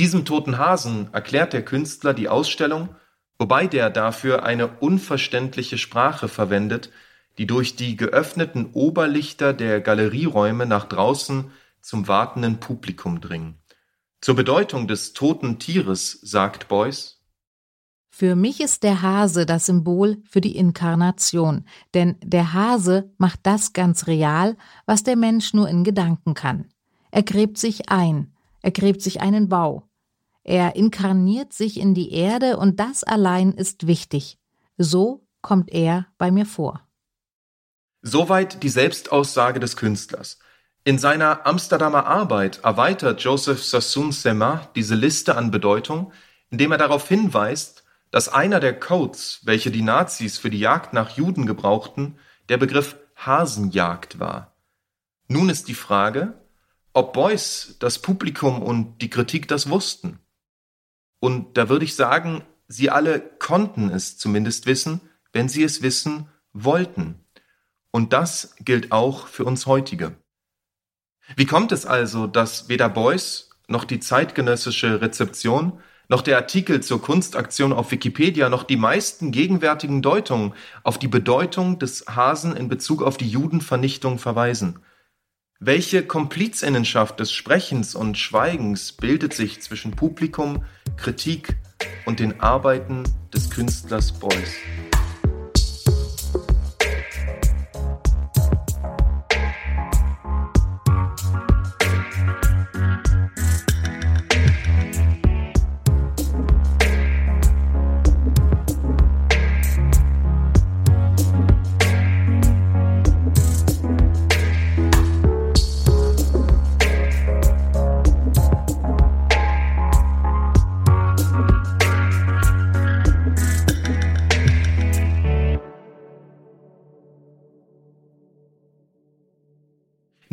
Diesem 0.00 0.24
toten 0.24 0.58
Hasen 0.58 1.08
erklärt 1.12 1.52
der 1.52 1.64
Künstler 1.64 2.12
die 2.12 2.28
Ausstellung, 2.28 2.94
wobei 3.38 3.68
der 3.68 3.88
dafür 3.88 4.42
eine 4.42 4.66
unverständliche 4.66 5.78
Sprache 5.78 6.26
verwendet, 6.26 6.90
die 7.38 7.46
durch 7.46 7.76
die 7.76 7.96
geöffneten 7.96 8.72
Oberlichter 8.72 9.52
der 9.52 9.80
Galerieräume 9.80 10.66
nach 10.66 10.86
draußen 10.86 11.52
zum 11.80 12.08
wartenden 12.08 12.58
Publikum 12.58 13.20
dringen. 13.20 13.62
Zur 14.20 14.34
Bedeutung 14.34 14.88
des 14.88 15.12
toten 15.12 15.60
Tieres 15.60 16.18
sagt 16.20 16.66
Beuys 16.66 17.15
Für 18.18 18.34
mich 18.34 18.62
ist 18.62 18.82
der 18.82 19.02
Hase 19.02 19.44
das 19.44 19.66
Symbol 19.66 20.22
für 20.24 20.40
die 20.40 20.56
Inkarnation, 20.56 21.66
denn 21.92 22.16
der 22.22 22.54
Hase 22.54 23.12
macht 23.18 23.40
das 23.42 23.74
ganz 23.74 24.06
real, 24.06 24.56
was 24.86 25.02
der 25.02 25.16
Mensch 25.16 25.52
nur 25.52 25.68
in 25.68 25.84
Gedanken 25.84 26.32
kann. 26.32 26.64
Er 27.10 27.22
gräbt 27.22 27.58
sich 27.58 27.90
ein, 27.90 28.32
er 28.62 28.70
gräbt 28.70 29.02
sich 29.02 29.20
einen 29.20 29.50
Bau. 29.50 29.82
Er 30.44 30.76
inkarniert 30.76 31.52
sich 31.52 31.78
in 31.78 31.92
die 31.92 32.10
Erde 32.10 32.56
und 32.56 32.80
das 32.80 33.04
allein 33.04 33.52
ist 33.52 33.86
wichtig. 33.86 34.38
So 34.78 35.26
kommt 35.42 35.70
er 35.70 36.06
bei 36.16 36.30
mir 36.30 36.46
vor. 36.46 36.88
Soweit 38.00 38.62
die 38.62 38.70
Selbstaussage 38.70 39.60
des 39.60 39.76
Künstlers. 39.76 40.38
In 40.84 40.98
seiner 40.98 41.44
Amsterdamer 41.46 42.06
Arbeit 42.06 42.60
erweitert 42.64 43.20
Joseph 43.20 43.62
Sassoon 43.62 44.10
Sema 44.10 44.70
diese 44.74 44.94
Liste 44.94 45.36
an 45.36 45.50
Bedeutung, 45.50 46.12
indem 46.48 46.72
er 46.72 46.78
darauf 46.78 47.06
hinweist, 47.08 47.75
dass 48.10 48.28
einer 48.28 48.60
der 48.60 48.78
Codes, 48.78 49.40
welche 49.44 49.70
die 49.70 49.82
Nazis 49.82 50.38
für 50.38 50.50
die 50.50 50.58
Jagd 50.58 50.92
nach 50.92 51.10
Juden 51.10 51.46
gebrauchten, 51.46 52.18
der 52.48 52.56
Begriff 52.56 52.96
Hasenjagd 53.16 54.18
war. 54.18 54.56
Nun 55.28 55.48
ist 55.48 55.68
die 55.68 55.74
Frage, 55.74 56.34
ob 56.92 57.12
Beuys, 57.12 57.76
das 57.78 58.00
Publikum 58.00 58.62
und 58.62 59.02
die 59.02 59.10
Kritik 59.10 59.48
das 59.48 59.68
wussten. 59.68 60.20
Und 61.18 61.56
da 61.56 61.68
würde 61.68 61.84
ich 61.84 61.96
sagen, 61.96 62.44
sie 62.68 62.90
alle 62.90 63.20
konnten 63.20 63.90
es 63.90 64.16
zumindest 64.16 64.66
wissen, 64.66 65.00
wenn 65.32 65.48
sie 65.48 65.62
es 65.62 65.82
wissen 65.82 66.28
wollten. 66.52 67.20
Und 67.90 68.12
das 68.12 68.54
gilt 68.60 68.92
auch 68.92 69.26
für 69.26 69.44
uns 69.44 69.66
heutige. 69.66 70.16
Wie 71.34 71.46
kommt 71.46 71.72
es 71.72 71.86
also, 71.86 72.26
dass 72.26 72.68
weder 72.68 72.88
Beuys 72.88 73.50
noch 73.68 73.84
die 73.84 74.00
zeitgenössische 74.00 75.00
Rezeption 75.00 75.80
noch 76.08 76.22
der 76.22 76.36
Artikel 76.36 76.82
zur 76.82 77.02
Kunstaktion 77.02 77.72
auf 77.72 77.90
Wikipedia 77.90 78.48
noch 78.48 78.62
die 78.62 78.76
meisten 78.76 79.32
gegenwärtigen 79.32 80.02
Deutungen 80.02 80.54
auf 80.82 80.98
die 80.98 81.08
Bedeutung 81.08 81.78
des 81.78 82.06
Hasen 82.06 82.56
in 82.56 82.68
Bezug 82.68 83.02
auf 83.02 83.16
die 83.16 83.28
Judenvernichtung 83.28 84.18
verweisen? 84.18 84.80
Welche 85.58 86.06
Komplizinnenschaft 86.06 87.18
des 87.18 87.32
Sprechens 87.32 87.94
und 87.94 88.18
Schweigens 88.18 88.92
bildet 88.92 89.32
sich 89.32 89.62
zwischen 89.62 89.92
Publikum, 89.92 90.64
Kritik 90.96 91.56
und 92.04 92.20
den 92.20 92.40
Arbeiten 92.40 93.04
des 93.32 93.48
Künstlers 93.48 94.12
Beuys? 94.12 94.54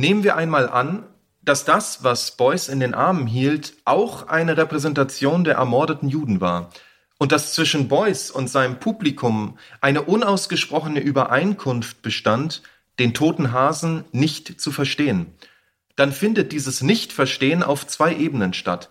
Nehmen 0.03 0.25
wir 0.25 0.35
einmal 0.35 0.67
an, 0.67 1.05
dass 1.43 1.63
das, 1.63 2.03
was 2.03 2.31
Beuys 2.31 2.67
in 2.67 2.81
den 2.81 2.93
Armen 2.93 3.25
hielt, 3.25 3.71
auch 3.85 4.27
eine 4.27 4.57
Repräsentation 4.57 5.45
der 5.45 5.55
ermordeten 5.55 6.09
Juden 6.09 6.41
war 6.41 6.71
und 7.19 7.31
dass 7.31 7.53
zwischen 7.53 7.87
Beuys 7.87 8.29
und 8.29 8.49
seinem 8.49 8.81
Publikum 8.81 9.57
eine 9.79 10.01
unausgesprochene 10.01 10.99
Übereinkunft 10.99 12.01
bestand, 12.01 12.63
den 12.99 13.13
toten 13.13 13.53
Hasen 13.53 14.03
nicht 14.11 14.59
zu 14.59 14.73
verstehen. 14.73 15.27
Dann 15.95 16.11
findet 16.11 16.51
dieses 16.51 16.81
Nichtverstehen 16.81 17.63
auf 17.63 17.87
zwei 17.87 18.13
Ebenen 18.13 18.53
statt. 18.53 18.89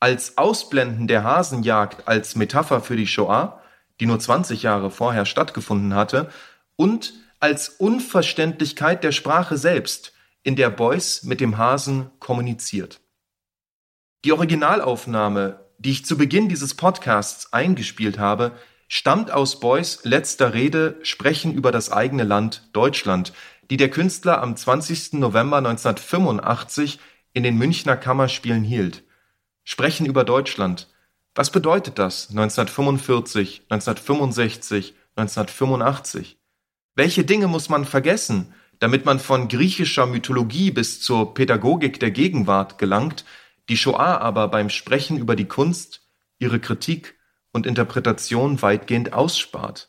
Als 0.00 0.38
Ausblenden 0.38 1.08
der 1.08 1.24
Hasenjagd 1.24 2.08
als 2.08 2.36
Metapher 2.36 2.80
für 2.80 2.96
die 2.96 3.06
Shoah, 3.06 3.60
die 4.00 4.06
nur 4.06 4.18
20 4.18 4.62
Jahre 4.62 4.90
vorher 4.90 5.26
stattgefunden 5.26 5.94
hatte, 5.94 6.30
und 6.76 7.12
als 7.38 7.68
Unverständlichkeit 7.68 9.04
der 9.04 9.12
Sprache 9.12 9.58
selbst, 9.58 10.13
in 10.44 10.54
der 10.54 10.70
Beuys 10.70 11.24
mit 11.24 11.40
dem 11.40 11.58
Hasen 11.58 12.10
kommuniziert. 12.20 13.00
Die 14.24 14.32
Originalaufnahme, 14.32 15.66
die 15.78 15.90
ich 15.90 16.06
zu 16.06 16.16
Beginn 16.16 16.48
dieses 16.48 16.74
Podcasts 16.74 17.52
eingespielt 17.52 18.18
habe, 18.18 18.52
stammt 18.86 19.32
aus 19.32 19.58
Beuys 19.58 20.04
letzter 20.04 20.54
Rede 20.54 20.98
Sprechen 21.02 21.52
über 21.52 21.72
das 21.72 21.90
eigene 21.90 22.22
Land 22.22 22.68
Deutschland, 22.72 23.32
die 23.70 23.76
der 23.76 23.90
Künstler 23.90 24.40
am 24.40 24.56
20. 24.56 25.14
November 25.14 25.56
1985 25.58 27.00
in 27.32 27.42
den 27.42 27.56
Münchner 27.56 27.96
Kammerspielen 27.96 28.62
hielt. 28.62 29.02
Sprechen 29.64 30.06
über 30.06 30.24
Deutschland. 30.24 30.88
Was 31.34 31.50
bedeutet 31.50 31.98
das 31.98 32.28
1945, 32.28 33.62
1965, 33.70 34.94
1985? 35.16 36.38
Welche 36.94 37.24
Dinge 37.24 37.48
muss 37.48 37.68
man 37.68 37.86
vergessen, 37.86 38.54
damit 38.84 39.06
man 39.06 39.18
von 39.18 39.48
griechischer 39.48 40.04
Mythologie 40.04 40.70
bis 40.70 41.00
zur 41.00 41.32
Pädagogik 41.32 41.98
der 42.00 42.10
Gegenwart 42.10 42.76
gelangt, 42.76 43.24
die 43.70 43.78
Shoah 43.78 44.18
aber 44.18 44.48
beim 44.48 44.68
Sprechen 44.68 45.16
über 45.16 45.36
die 45.36 45.46
Kunst, 45.46 46.02
ihre 46.38 46.60
Kritik 46.60 47.18
und 47.50 47.64
Interpretation 47.64 48.60
weitgehend 48.60 49.14
ausspart. 49.14 49.88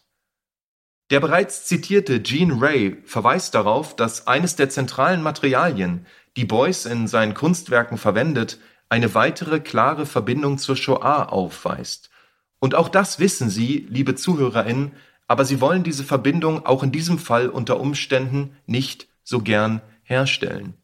Der 1.09 1.19
bereits 1.19 1.65
zitierte 1.65 2.21
Gene 2.21 2.61
Ray 2.61 3.01
verweist 3.03 3.53
darauf, 3.53 3.97
dass 3.97 4.27
eines 4.27 4.55
der 4.55 4.69
zentralen 4.69 5.21
Materialien, 5.21 6.05
die 6.37 6.45
Beuys 6.45 6.85
in 6.85 7.07
seinen 7.07 7.33
Kunstwerken 7.33 7.97
verwendet, 7.97 8.59
eine 8.87 9.13
weitere 9.13 9.59
klare 9.59 10.05
Verbindung 10.05 10.57
zur 10.57 10.77
Shoah 10.77 11.33
aufweist. 11.33 12.11
Und 12.59 12.75
auch 12.75 12.87
das 12.87 13.19
wissen 13.19 13.49
Sie, 13.49 13.87
liebe 13.89 14.15
ZuhörerInnen, 14.15 14.93
aber 15.27 15.45
sie 15.45 15.61
wollen 15.61 15.83
diese 15.83 16.03
Verbindung 16.03 16.65
auch 16.65 16.83
in 16.83 16.91
diesem 16.91 17.17
Fall 17.17 17.49
unter 17.49 17.79
Umständen 17.79 18.55
nicht 18.65 19.07
so 19.23 19.39
gern 19.39 19.81
herstellen. 20.03 20.75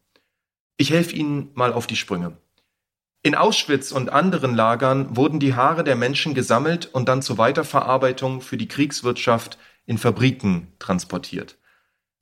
Ich 0.77 0.91
helfe 0.91 1.15
Ihnen 1.15 1.51
mal 1.53 1.73
auf 1.73 1.85
die 1.85 1.95
Sprünge. 1.95 2.37
In 3.23 3.35
Auschwitz 3.35 3.91
und 3.91 4.09
anderen 4.09 4.55
Lagern 4.55 5.15
wurden 5.15 5.39
die 5.39 5.53
Haare 5.53 5.83
der 5.83 5.95
Menschen 5.95 6.33
gesammelt 6.33 6.87
und 6.87 7.07
dann 7.07 7.21
zur 7.21 7.37
Weiterverarbeitung 7.37 8.41
für 8.41 8.57
die 8.57 8.67
Kriegswirtschaft 8.67 9.59
in 9.85 9.99
Fabriken 9.99 10.73
transportiert. 10.79 11.57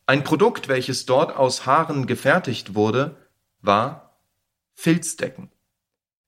Ein 0.06 0.26
Produkt, 0.26 0.68
welches 0.68 1.06
dort 1.06 1.38
aus 1.38 1.66
Haaren 1.66 2.06
gefertigt 2.06 2.76
wurde, 2.76 3.16
war 3.62 4.20
Filzdecken. 4.74 5.52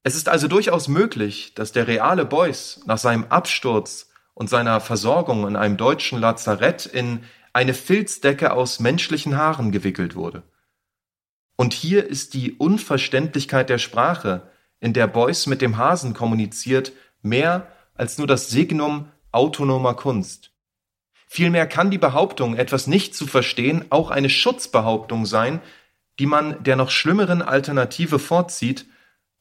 Es 0.04 0.16
ist 0.16 0.30
also 0.30 0.48
durchaus 0.48 0.88
möglich, 0.88 1.54
dass 1.54 1.74
der 1.74 1.88
reale 1.88 2.24
Beuys 2.24 2.82
nach 2.86 2.98
seinem 2.98 3.26
Absturz 3.26 4.11
und 4.34 4.50
seiner 4.50 4.80
Versorgung 4.80 5.48
in 5.48 5.56
einem 5.56 5.78
deutschen 5.78 6.20
Lazarett 6.20 6.86
in 6.86 7.24
eine 7.54 7.74
Filzdecke 7.74 8.54
aus 8.54 8.80
menschlichen 8.80 9.38
Haaren 9.38 9.72
gewickelt 9.72 10.16
wurde. 10.16 10.44
Und 11.58 11.74
hier 11.74 12.08
ist 12.08 12.34
die 12.34 12.54
Unverständlichkeit 12.54 13.70
der 13.70 13.78
Sprache, 13.78 14.50
in 14.80 14.94
der 14.94 15.08
Beuys 15.08 15.46
mit 15.48 15.62
dem 15.62 15.78
Hasen 15.78 16.14
kommuniziert, 16.14 16.92
mehr 17.22 17.68
als 17.94 18.18
nur 18.18 18.26
das 18.26 18.50
Signum 18.50 19.12
autonomer 19.32 19.94
Kunst. 19.94 20.52
Vielmehr 21.28 21.68
kann 21.68 21.92
die 21.92 21.98
Behauptung, 21.98 22.56
etwas 22.56 22.88
nicht 22.88 23.16
zu 23.16 23.28
verstehen, 23.28 23.86
auch 23.90 24.10
eine 24.10 24.30
Schutzbehauptung 24.30 25.26
sein, 25.26 25.62
die 26.20 26.26
man 26.26 26.62
der 26.64 26.76
noch 26.76 26.90
schlimmeren 26.90 27.42
Alternative 27.42 28.20
vorzieht, 28.20 28.86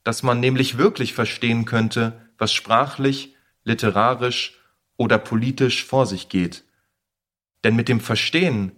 dass 0.04 0.22
man 0.22 0.40
nämlich 0.40 0.78
wirklich 0.78 1.14
verstehen 1.14 1.64
könnte, 1.64 2.30
was 2.38 2.52
sprachlich, 2.52 3.34
literarisch 3.64 4.59
oder 5.00 5.16
politisch 5.16 5.86
vor 5.86 6.04
sich 6.04 6.28
geht. 6.28 6.62
Denn 7.64 7.74
mit 7.74 7.88
dem 7.88 8.00
Verstehen 8.00 8.72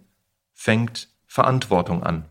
fängt 0.53 1.09
Verantwortung 1.27 2.01
an. 2.01 2.23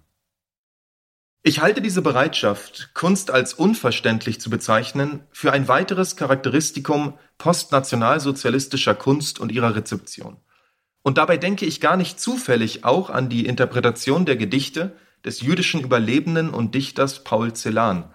Ich 1.43 1.61
halte 1.61 1.83
diese 1.83 2.01
Bereitschaft, 2.01 2.95
Kunst 2.95 3.31
als 3.31 3.53
unverständlich 3.53 4.41
zu 4.41 4.49
bezeichnen, 4.49 5.21
für 5.31 5.53
ein 5.53 5.69
weiteres 5.69 6.17
Charakteristikum 6.17 7.19
postnationalsozialistischer 7.37 8.95
Kunst 8.95 9.39
und 9.39 9.53
ihrer 9.53 9.77
Rezeption. 9.77 10.39
Und 11.03 11.19
dabei 11.19 11.37
denke 11.37 11.67
ich 11.67 11.83
gar 11.83 11.99
nicht 11.99 12.19
zufällig 12.19 12.85
auch 12.87 13.11
an 13.11 13.29
die 13.29 13.45
Interpretation 13.45 14.25
der 14.25 14.37
Gedichte 14.37 14.97
des 15.23 15.43
jüdischen 15.43 15.83
Überlebenden 15.83 16.49
und 16.49 16.75
Dichters 16.75 17.25
Paul 17.25 17.53
Celan, 17.53 18.11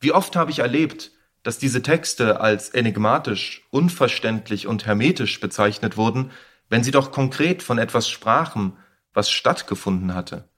wie 0.00 0.10
oft 0.10 0.34
habe 0.34 0.50
ich 0.50 0.58
erlebt, 0.58 1.12
dass 1.42 1.58
diese 1.58 1.82
Texte 1.82 2.40
als 2.40 2.68
enigmatisch, 2.70 3.66
unverständlich 3.70 4.66
und 4.66 4.86
hermetisch 4.86 5.40
bezeichnet 5.40 5.96
wurden, 5.96 6.30
wenn 6.68 6.84
sie 6.84 6.90
doch 6.90 7.10
konkret 7.10 7.62
von 7.62 7.78
etwas 7.78 8.08
sprachen, 8.08 8.76
was 9.12 9.30
stattgefunden 9.30 10.14
hatte. 10.14 10.48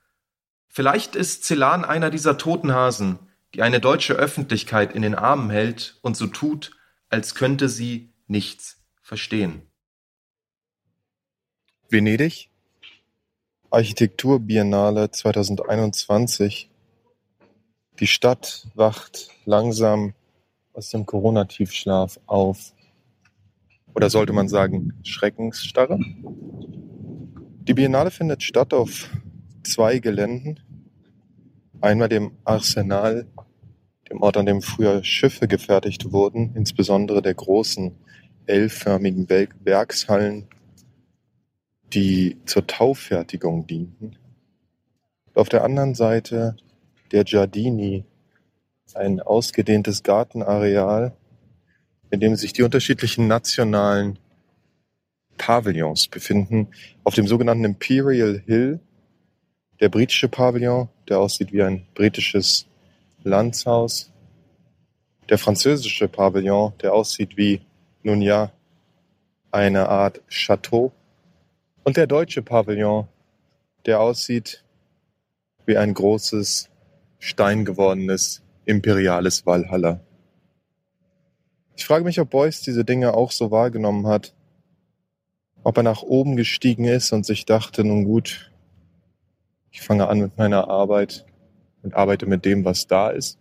Vielleicht 0.68 1.16
ist 1.16 1.44
Celan 1.44 1.84
einer 1.84 2.10
dieser 2.10 2.38
toten 2.38 2.72
Hasen, 2.72 3.18
die 3.54 3.62
eine 3.62 3.80
deutsche 3.80 4.14
Öffentlichkeit 4.14 4.94
in 4.94 5.02
den 5.02 5.14
Armen 5.14 5.50
hält 5.50 5.98
und 6.02 6.16
so 6.16 6.26
tut, 6.26 6.72
als 7.08 7.34
könnte 7.34 7.68
sie 7.68 8.12
nichts 8.26 8.82
verstehen. 9.02 9.62
Venedig 11.90 12.48
Architekturbiennale 13.70 15.10
2021 15.10 16.70
die 18.00 18.06
Stadt 18.06 18.66
wacht 18.74 19.28
langsam 19.44 20.14
aus 20.72 20.90
dem 20.90 21.06
Corona-Tiefschlaf 21.06 22.18
auf. 22.26 22.72
Oder 23.94 24.10
sollte 24.10 24.32
man 24.32 24.48
sagen, 24.48 24.94
Schreckensstarre? 25.04 25.98
Die 27.64 27.74
Biennale 27.74 28.10
findet 28.10 28.42
statt 28.42 28.72
auf 28.72 29.10
zwei 29.62 29.98
Geländen. 29.98 30.60
Einmal 31.80 32.08
dem 32.08 32.32
Arsenal, 32.44 33.26
dem 34.10 34.22
Ort, 34.22 34.36
an 34.36 34.46
dem 34.46 34.62
früher 34.62 35.04
Schiffe 35.04 35.46
gefertigt 35.48 36.12
wurden, 36.12 36.54
insbesondere 36.54 37.22
der 37.22 37.34
großen 37.34 37.94
L-förmigen 38.46 39.28
Werkshallen, 39.28 40.48
die 41.92 42.38
zur 42.46 42.66
Taufertigung 42.66 43.66
dienten. 43.66 44.16
Auf 45.34 45.48
der 45.48 45.64
anderen 45.64 45.94
Seite 45.94 46.56
der 47.10 47.24
Giardini, 47.24 48.04
ein 48.96 49.20
ausgedehntes 49.20 50.02
Gartenareal, 50.02 51.12
in 52.10 52.20
dem 52.20 52.36
sich 52.36 52.52
die 52.52 52.62
unterschiedlichen 52.62 53.26
nationalen 53.26 54.18
Pavillons 55.38 56.08
befinden. 56.08 56.68
Auf 57.04 57.14
dem 57.14 57.26
sogenannten 57.26 57.64
Imperial 57.64 58.42
Hill, 58.46 58.80
der 59.80 59.88
britische 59.88 60.28
Pavillon, 60.28 60.88
der 61.08 61.18
aussieht 61.18 61.52
wie 61.52 61.62
ein 61.62 61.86
britisches 61.94 62.66
Landshaus. 63.24 64.10
Der 65.28 65.38
französische 65.38 66.08
Pavillon, 66.08 66.72
der 66.82 66.92
aussieht 66.92 67.36
wie, 67.36 67.60
nun 68.02 68.22
ja, 68.22 68.52
eine 69.50 69.88
Art 69.88 70.20
Chateau. 70.28 70.92
Und 71.84 71.96
der 71.96 72.06
deutsche 72.06 72.42
Pavillon, 72.42 73.08
der 73.86 74.00
aussieht 74.00 74.64
wie 75.66 75.76
ein 75.76 75.94
großes 75.94 76.68
steingewordenes 77.18 78.42
imperiales 78.64 79.46
Walhalla. 79.46 80.00
Ich 81.76 81.84
frage 81.84 82.04
mich, 82.04 82.20
ob 82.20 82.30
Beuys 82.30 82.60
diese 82.60 82.84
Dinge 82.84 83.14
auch 83.14 83.30
so 83.30 83.50
wahrgenommen 83.50 84.06
hat, 84.06 84.34
ob 85.64 85.76
er 85.76 85.82
nach 85.82 86.02
oben 86.02 86.36
gestiegen 86.36 86.84
ist 86.84 87.12
und 87.12 87.24
sich 87.24 87.44
dachte, 87.44 87.84
nun 87.84 88.04
gut, 88.04 88.52
ich 89.70 89.80
fange 89.80 90.08
an 90.08 90.20
mit 90.20 90.36
meiner 90.36 90.68
Arbeit 90.68 91.24
und 91.82 91.94
arbeite 91.94 92.26
mit 92.26 92.44
dem, 92.44 92.64
was 92.64 92.86
da 92.86 93.10
ist. 93.10 93.38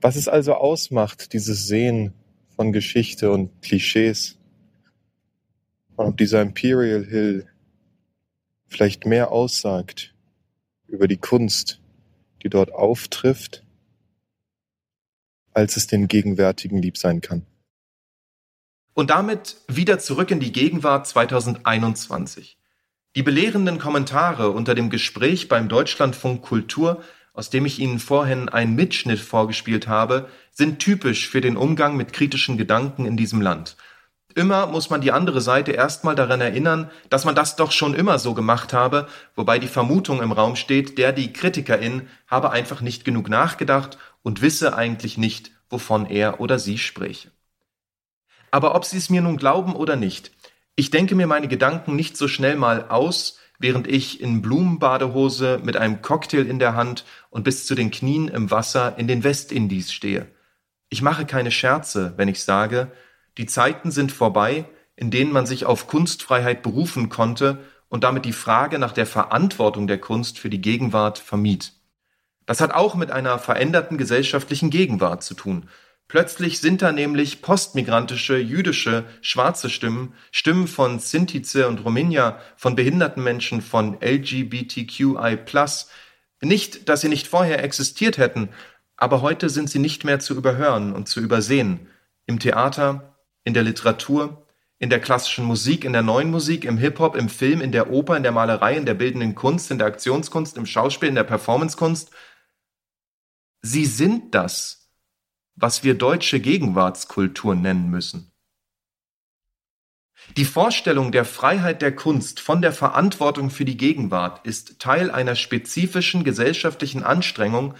Was 0.00 0.16
es 0.16 0.28
also 0.28 0.54
ausmacht, 0.54 1.32
dieses 1.32 1.66
Sehen 1.66 2.12
von 2.54 2.72
Geschichte 2.72 3.30
und 3.30 3.62
Klischees, 3.62 4.38
und 5.96 6.06
ob 6.06 6.16
dieser 6.16 6.42
Imperial 6.42 7.04
Hill 7.04 7.46
vielleicht 8.66 9.06
mehr 9.06 9.32
aussagt 9.32 10.14
über 10.86 11.08
die 11.08 11.16
Kunst, 11.16 11.80
die 12.46 12.50
dort 12.50 12.72
auftrifft, 12.72 13.64
als 15.52 15.76
es 15.76 15.88
den 15.88 16.06
Gegenwärtigen 16.06 16.80
lieb 16.80 16.96
sein 16.96 17.20
kann. 17.20 17.44
Und 18.94 19.10
damit 19.10 19.56
wieder 19.66 19.98
zurück 19.98 20.30
in 20.30 20.38
die 20.38 20.52
Gegenwart 20.52 21.08
2021. 21.08 22.56
Die 23.16 23.22
belehrenden 23.24 23.78
Kommentare 23.78 24.52
unter 24.52 24.76
dem 24.76 24.90
Gespräch 24.90 25.48
beim 25.48 25.68
Deutschlandfunk 25.68 26.42
Kultur, 26.42 27.02
aus 27.32 27.50
dem 27.50 27.66
ich 27.66 27.80
Ihnen 27.80 27.98
vorhin 27.98 28.48
einen 28.48 28.76
Mitschnitt 28.76 29.18
vorgespielt 29.18 29.88
habe, 29.88 30.28
sind 30.52 30.78
typisch 30.78 31.28
für 31.28 31.40
den 31.40 31.56
Umgang 31.56 31.96
mit 31.96 32.12
kritischen 32.12 32.56
Gedanken 32.56 33.06
in 33.06 33.16
diesem 33.16 33.40
Land 33.40 33.76
Immer 34.36 34.66
muss 34.66 34.90
man 34.90 35.00
die 35.00 35.12
andere 35.12 35.40
Seite 35.40 35.72
erstmal 35.72 36.14
daran 36.14 36.42
erinnern, 36.42 36.90
dass 37.08 37.24
man 37.24 37.34
das 37.34 37.56
doch 37.56 37.72
schon 37.72 37.94
immer 37.94 38.18
so 38.18 38.34
gemacht 38.34 38.74
habe, 38.74 39.08
wobei 39.34 39.58
die 39.58 39.66
Vermutung 39.66 40.20
im 40.20 40.30
Raum 40.30 40.56
steht, 40.56 40.98
der 40.98 41.12
die 41.12 41.32
Kritikerin 41.32 42.06
habe 42.26 42.50
einfach 42.50 42.82
nicht 42.82 43.06
genug 43.06 43.30
nachgedacht 43.30 43.96
und 44.22 44.42
wisse 44.42 44.76
eigentlich 44.76 45.16
nicht, 45.16 45.52
wovon 45.70 46.04
er 46.04 46.38
oder 46.38 46.58
sie 46.58 46.76
spräche. 46.76 47.30
Aber 48.50 48.74
ob 48.74 48.84
Sie 48.84 48.98
es 48.98 49.08
mir 49.08 49.22
nun 49.22 49.38
glauben 49.38 49.74
oder 49.74 49.96
nicht, 49.96 50.32
ich 50.74 50.90
denke 50.90 51.14
mir 51.14 51.26
meine 51.26 51.48
Gedanken 51.48 51.96
nicht 51.96 52.18
so 52.18 52.28
schnell 52.28 52.56
mal 52.56 52.90
aus, 52.90 53.38
während 53.58 53.86
ich 53.86 54.20
in 54.20 54.42
Blumenbadehose 54.42 55.60
mit 55.64 55.78
einem 55.78 56.02
Cocktail 56.02 56.46
in 56.46 56.58
der 56.58 56.74
Hand 56.74 57.06
und 57.30 57.44
bis 57.44 57.64
zu 57.64 57.74
den 57.74 57.90
Knien 57.90 58.28
im 58.28 58.50
Wasser 58.50 58.98
in 58.98 59.08
den 59.08 59.24
Westindies 59.24 59.94
stehe. 59.94 60.26
Ich 60.90 61.00
mache 61.00 61.24
keine 61.24 61.50
Scherze, 61.50 62.12
wenn 62.18 62.28
ich 62.28 62.44
sage, 62.44 62.92
die 63.38 63.46
Zeiten 63.46 63.90
sind 63.90 64.12
vorbei, 64.12 64.64
in 64.96 65.10
denen 65.10 65.32
man 65.32 65.46
sich 65.46 65.66
auf 65.66 65.86
Kunstfreiheit 65.86 66.62
berufen 66.62 67.08
konnte 67.08 67.58
und 67.88 68.02
damit 68.04 68.24
die 68.24 68.32
Frage 68.32 68.78
nach 68.78 68.92
der 68.92 69.06
Verantwortung 69.06 69.86
der 69.86 69.98
Kunst 69.98 70.38
für 70.38 70.50
die 70.50 70.60
Gegenwart 70.60 71.18
vermied. 71.18 71.72
Das 72.46 72.60
hat 72.60 72.72
auch 72.72 72.94
mit 72.94 73.10
einer 73.10 73.38
veränderten 73.38 73.98
gesellschaftlichen 73.98 74.70
Gegenwart 74.70 75.22
zu 75.22 75.34
tun. 75.34 75.68
Plötzlich 76.08 76.60
sind 76.60 76.82
da 76.82 76.92
nämlich 76.92 77.42
postmigrantische, 77.42 78.38
jüdische, 78.38 79.04
schwarze 79.22 79.68
Stimmen, 79.68 80.14
Stimmen 80.30 80.68
von 80.68 81.00
Sintize 81.00 81.66
und 81.66 81.84
Rominja, 81.84 82.38
von 82.56 82.76
behinderten 82.76 83.24
Menschen, 83.24 83.60
von 83.60 83.98
LGBTQI+. 84.00 85.38
Nicht, 86.42 86.88
dass 86.88 87.00
sie 87.00 87.08
nicht 87.08 87.26
vorher 87.26 87.64
existiert 87.64 88.18
hätten, 88.18 88.50
aber 88.96 89.20
heute 89.20 89.50
sind 89.50 89.68
sie 89.68 89.80
nicht 89.80 90.04
mehr 90.04 90.20
zu 90.20 90.34
überhören 90.34 90.92
und 90.92 91.08
zu 91.08 91.20
übersehen. 91.20 91.88
Im 92.26 92.38
Theater, 92.38 93.15
in 93.46 93.54
der 93.54 93.62
Literatur, 93.62 94.44
in 94.78 94.90
der 94.90 95.00
klassischen 95.00 95.44
Musik, 95.44 95.84
in 95.84 95.92
der 95.92 96.02
neuen 96.02 96.30
Musik, 96.30 96.64
im 96.64 96.78
Hip-Hop, 96.78 97.14
im 97.14 97.28
Film, 97.28 97.60
in 97.60 97.70
der 97.70 97.90
Oper, 97.90 98.16
in 98.16 98.24
der 98.24 98.32
Malerei, 98.32 98.76
in 98.76 98.84
der 98.84 98.94
bildenden 98.94 99.36
Kunst, 99.36 99.70
in 99.70 99.78
der 99.78 99.86
Aktionskunst, 99.86 100.56
im 100.56 100.66
Schauspiel, 100.66 101.08
in 101.08 101.14
der 101.14 101.22
Performancekunst. 101.22 102.10
Sie 103.62 103.86
sind 103.86 104.34
das, 104.34 104.90
was 105.54 105.84
wir 105.84 105.94
deutsche 105.94 106.40
Gegenwartskultur 106.40 107.54
nennen 107.54 107.88
müssen. 107.88 108.32
Die 110.36 110.44
Vorstellung 110.44 111.12
der 111.12 111.24
Freiheit 111.24 111.82
der 111.82 111.94
Kunst 111.94 112.40
von 112.40 112.60
der 112.60 112.72
Verantwortung 112.72 113.50
für 113.50 113.64
die 113.64 113.76
Gegenwart 113.76 114.44
ist 114.44 114.80
Teil 114.80 115.12
einer 115.12 115.36
spezifischen 115.36 116.24
gesellschaftlichen 116.24 117.04
Anstrengung, 117.04 117.74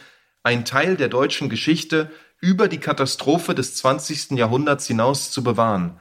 ein 0.45 0.65
Teil 0.65 0.97
der 0.97 1.09
deutschen 1.09 1.49
Geschichte 1.49 2.13
über 2.41 2.69
die 2.69 2.79
Katastrophe 2.79 3.55
des 3.55 3.75
20. 3.77 4.33
Jahrhunderts 4.33 4.87
hinaus 4.87 5.31
zu 5.31 5.43
bewahren. 5.43 6.01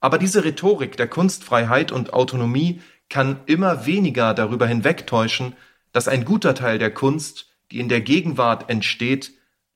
Aber 0.00 0.18
diese 0.18 0.44
Rhetorik 0.44 0.96
der 0.96 1.08
Kunstfreiheit 1.08 1.92
und 1.92 2.12
Autonomie 2.12 2.82
kann 3.08 3.40
immer 3.46 3.86
weniger 3.86 4.34
darüber 4.34 4.66
hinwegtäuschen, 4.66 5.56
dass 5.92 6.08
ein 6.08 6.24
guter 6.24 6.54
Teil 6.54 6.78
der 6.78 6.92
Kunst, 6.92 7.46
die 7.70 7.78
in 7.80 7.88
der 7.88 8.00
Gegenwart 8.00 8.68
entsteht, 8.70 9.32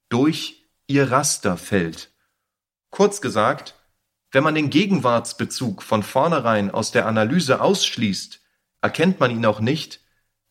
durch 0.09 0.69
ihr 0.87 1.11
Raster 1.11 1.57
fällt. 1.57 2.11
Kurz 2.91 3.21
gesagt, 3.21 3.75
wenn 4.31 4.45
man 4.45 4.55
den 4.55 4.71
Gegenwartsbezug 4.71 5.83
von 5.83 6.03
vornherein 6.03 6.71
aus 6.71 6.91
der 6.91 7.07
Analyse 7.07 7.61
ausschließt, 7.61 8.41
erkennt 8.83 9.21
man 9.21 9.31
ihn 9.31 9.47
auch 9.47 9.61
nicht, 9.61 10.01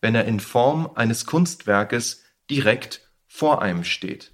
wenn 0.02 0.16
er 0.16 0.26
in 0.26 0.40
Form 0.40 0.90
eines 0.96 1.26
Kunstwerkes 1.26 2.24
direkt 2.50 3.02
vor 3.28 3.62
einem 3.62 3.84
steht. 3.84 4.32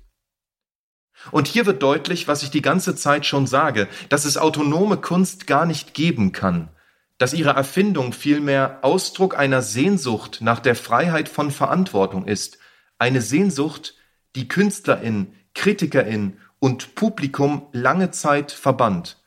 Und 1.32 1.48
hier 1.48 1.66
wird 1.66 1.82
deutlich, 1.82 2.28
was 2.28 2.44
ich 2.44 2.52
die 2.52 2.62
ganze 2.62 2.96
Zeit 2.96 3.26
schon 3.26 3.48
sage, 3.48 3.88
dass 4.10 4.26
es 4.26 4.38
autonome 4.38 4.98
Kunst 4.98 5.48
gar 5.48 5.66
nicht 5.66 5.94
geben 5.94 6.32
kann, 6.32 6.70
dass 7.18 7.34
ihre 7.34 7.52
Erfindung 7.52 8.14
vielmehr 8.14 8.80
Ausdruck 8.82 9.38
einer 9.38 9.62
Sehnsucht 9.62 10.40
nach 10.42 10.60
der 10.60 10.76
Freiheit 10.76 11.30
von 11.30 11.52
Verantwortung 11.52 12.26
ist, 12.26 12.58
eine 12.98 13.22
Sehnsucht, 13.22 13.96
die 14.36 14.48
Künstlerin, 14.48 15.34
Kritikerin 15.56 16.38
und 16.60 16.96
Publikum 16.96 17.68
lange 17.72 18.12
Zeit 18.12 18.52
verbannt. 18.52 19.22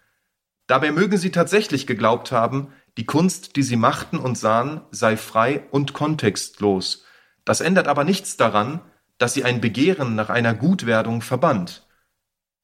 Dabei 0.66 0.90
mögen 0.90 1.16
sie 1.16 1.30
tatsächlich 1.30 1.86
geglaubt 1.86 2.32
haben, 2.32 2.72
die 2.96 3.06
Kunst, 3.06 3.56
die 3.56 3.62
sie 3.62 3.76
machten 3.76 4.18
und 4.18 4.38
sahen, 4.38 4.80
sei 4.90 5.16
frei 5.16 5.62
und 5.70 5.92
kontextlos. 5.92 7.04
Das 7.44 7.60
ändert 7.60 7.88
aber 7.88 8.04
nichts 8.04 8.36
daran, 8.36 8.80
dass 9.18 9.34
sie 9.34 9.44
ein 9.44 9.60
Begehren 9.60 10.14
nach 10.14 10.30
einer 10.30 10.54
Gutwerdung 10.54 11.22
verbannt. 11.22 11.85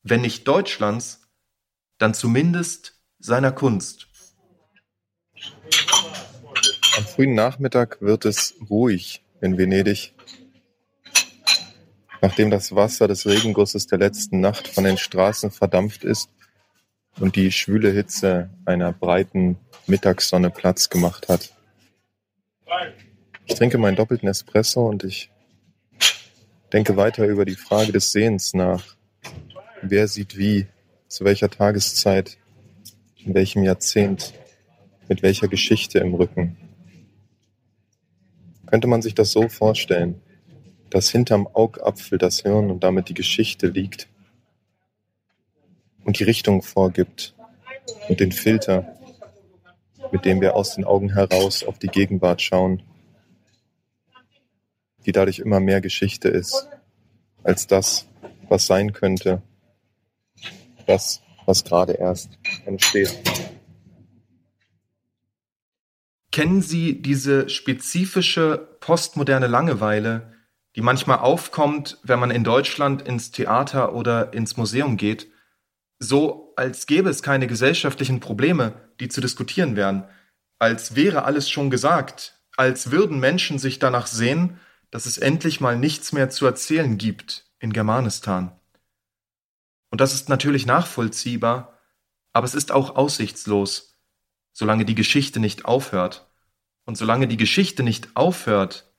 Wenn 0.02 0.20
nicht 0.20 0.48
Deutschlands, 0.48 1.20
dann 1.98 2.14
zumindest 2.14 3.00
seiner 3.18 3.52
Kunst. 3.52 4.08
Am 6.96 7.04
frühen 7.04 7.34
Nachmittag 7.34 8.02
wird 8.02 8.24
es 8.24 8.54
ruhig 8.68 9.24
in 9.40 9.56
Venedig. 9.56 10.14
Nachdem 12.20 12.50
das 12.50 12.74
Wasser 12.74 13.08
des 13.08 13.26
Regengusses 13.26 13.86
der 13.86 13.98
letzten 13.98 14.40
Nacht 14.40 14.68
von 14.68 14.84
den 14.84 14.98
Straßen 14.98 15.50
verdampft 15.50 16.04
ist 16.04 16.30
und 17.18 17.36
die 17.36 17.52
schwüle 17.52 17.90
Hitze 17.90 18.50
einer 18.64 18.92
breiten 18.92 19.58
Mittagssonne 19.86 20.50
Platz 20.50 20.88
gemacht 20.88 21.28
hat. 21.28 21.52
Ich 23.46 23.54
trinke 23.54 23.78
meinen 23.78 23.96
doppelten 23.96 24.28
Espresso 24.28 24.88
und 24.88 25.04
ich 25.04 25.30
denke 26.72 26.96
weiter 26.96 27.26
über 27.26 27.44
die 27.44 27.56
Frage 27.56 27.92
des 27.92 28.12
Sehens 28.12 28.54
nach. 28.54 28.96
Wer 29.84 30.06
sieht 30.06 30.38
wie, 30.38 30.68
zu 31.08 31.24
welcher 31.24 31.50
Tageszeit, 31.50 32.38
in 33.16 33.34
welchem 33.34 33.64
Jahrzehnt, 33.64 34.32
mit 35.08 35.24
welcher 35.24 35.48
Geschichte 35.48 35.98
im 35.98 36.14
Rücken. 36.14 36.56
Könnte 38.66 38.86
man 38.86 39.02
sich 39.02 39.16
das 39.16 39.32
so 39.32 39.48
vorstellen, 39.48 40.22
dass 40.88 41.10
hinterm 41.10 41.48
Augapfel 41.52 42.16
das 42.16 42.42
Hirn 42.42 42.70
und 42.70 42.84
damit 42.84 43.08
die 43.08 43.14
Geschichte 43.14 43.66
liegt 43.66 44.08
und 46.04 46.20
die 46.20 46.24
Richtung 46.24 46.62
vorgibt 46.62 47.34
und 48.08 48.20
den 48.20 48.30
Filter, 48.30 48.96
mit 50.12 50.24
dem 50.24 50.40
wir 50.40 50.54
aus 50.54 50.76
den 50.76 50.84
Augen 50.84 51.12
heraus 51.12 51.64
auf 51.64 51.80
die 51.80 51.88
Gegenwart 51.88 52.40
schauen, 52.40 52.84
die 55.06 55.12
dadurch 55.12 55.40
immer 55.40 55.58
mehr 55.58 55.80
Geschichte 55.80 56.28
ist 56.28 56.68
als 57.42 57.66
das, 57.66 58.06
was 58.48 58.66
sein 58.66 58.92
könnte, 58.92 59.42
das, 60.86 61.22
was 61.46 61.64
gerade 61.64 61.92
erst 61.94 62.30
entsteht. 62.64 63.18
Kennen 66.30 66.62
Sie 66.62 67.02
diese 67.02 67.48
spezifische 67.50 68.76
postmoderne 68.80 69.46
Langeweile, 69.46 70.32
die 70.76 70.80
manchmal 70.80 71.18
aufkommt, 71.18 71.98
wenn 72.02 72.18
man 72.18 72.30
in 72.30 72.42
Deutschland 72.42 73.02
ins 73.02 73.30
Theater 73.30 73.94
oder 73.94 74.32
ins 74.32 74.56
Museum 74.56 74.96
geht? 74.96 75.28
So, 75.98 76.54
als 76.56 76.86
gäbe 76.86 77.10
es 77.10 77.22
keine 77.22 77.46
gesellschaftlichen 77.46 78.20
Probleme, 78.20 78.72
die 78.98 79.08
zu 79.08 79.20
diskutieren 79.20 79.76
wären, 79.76 80.08
als 80.58 80.96
wäre 80.96 81.24
alles 81.24 81.50
schon 81.50 81.70
gesagt, 81.70 82.40
als 82.56 82.90
würden 82.90 83.20
Menschen 83.20 83.58
sich 83.58 83.78
danach 83.78 84.06
sehen, 84.06 84.58
dass 84.90 85.06
es 85.06 85.18
endlich 85.18 85.60
mal 85.60 85.76
nichts 85.76 86.12
mehr 86.12 86.30
zu 86.30 86.46
erzählen 86.46 86.98
gibt 86.98 87.44
in 87.58 87.72
Germanistan. 87.72 88.52
Und 89.92 90.00
das 90.00 90.12
ist 90.12 90.28
natürlich 90.28 90.66
nachvollziehbar, 90.66 91.78
aber 92.32 92.46
es 92.46 92.54
ist 92.54 92.72
auch 92.72 92.96
aussichtslos 92.96 93.92
solange 94.52 94.84
die 94.84 94.94
Geschichte 94.94 95.40
nicht 95.40 95.64
aufhört. 95.64 96.28
Und 96.84 96.96
solange 96.96 97.28
die 97.28 97.36
Geschichte 97.36 97.82
nicht 97.82 98.16
aufhört, 98.16 98.92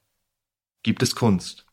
gibt 0.83 1.03
es 1.03 1.15
Kunst. 1.15 1.65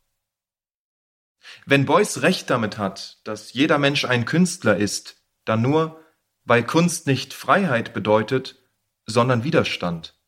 Wenn 1.67 1.87
Beuys 1.87 2.23
recht 2.23 2.51
damit 2.51 2.79
hat, 2.79 3.21
dass 3.25 3.53
jeder 3.53 3.79
Mensch 3.79 4.05
ein 4.05 4.25
Künstler 4.25 4.77
ist, 4.77 5.23
dann 5.45 5.63
nur, 5.63 6.01
weil 6.45 6.65
Kunst 6.65 7.07
nicht 7.07 7.33
Freiheit 7.33 7.95
bedeutet, 7.95 8.63
sondern 9.07 9.45
Widerstand. 9.45 10.19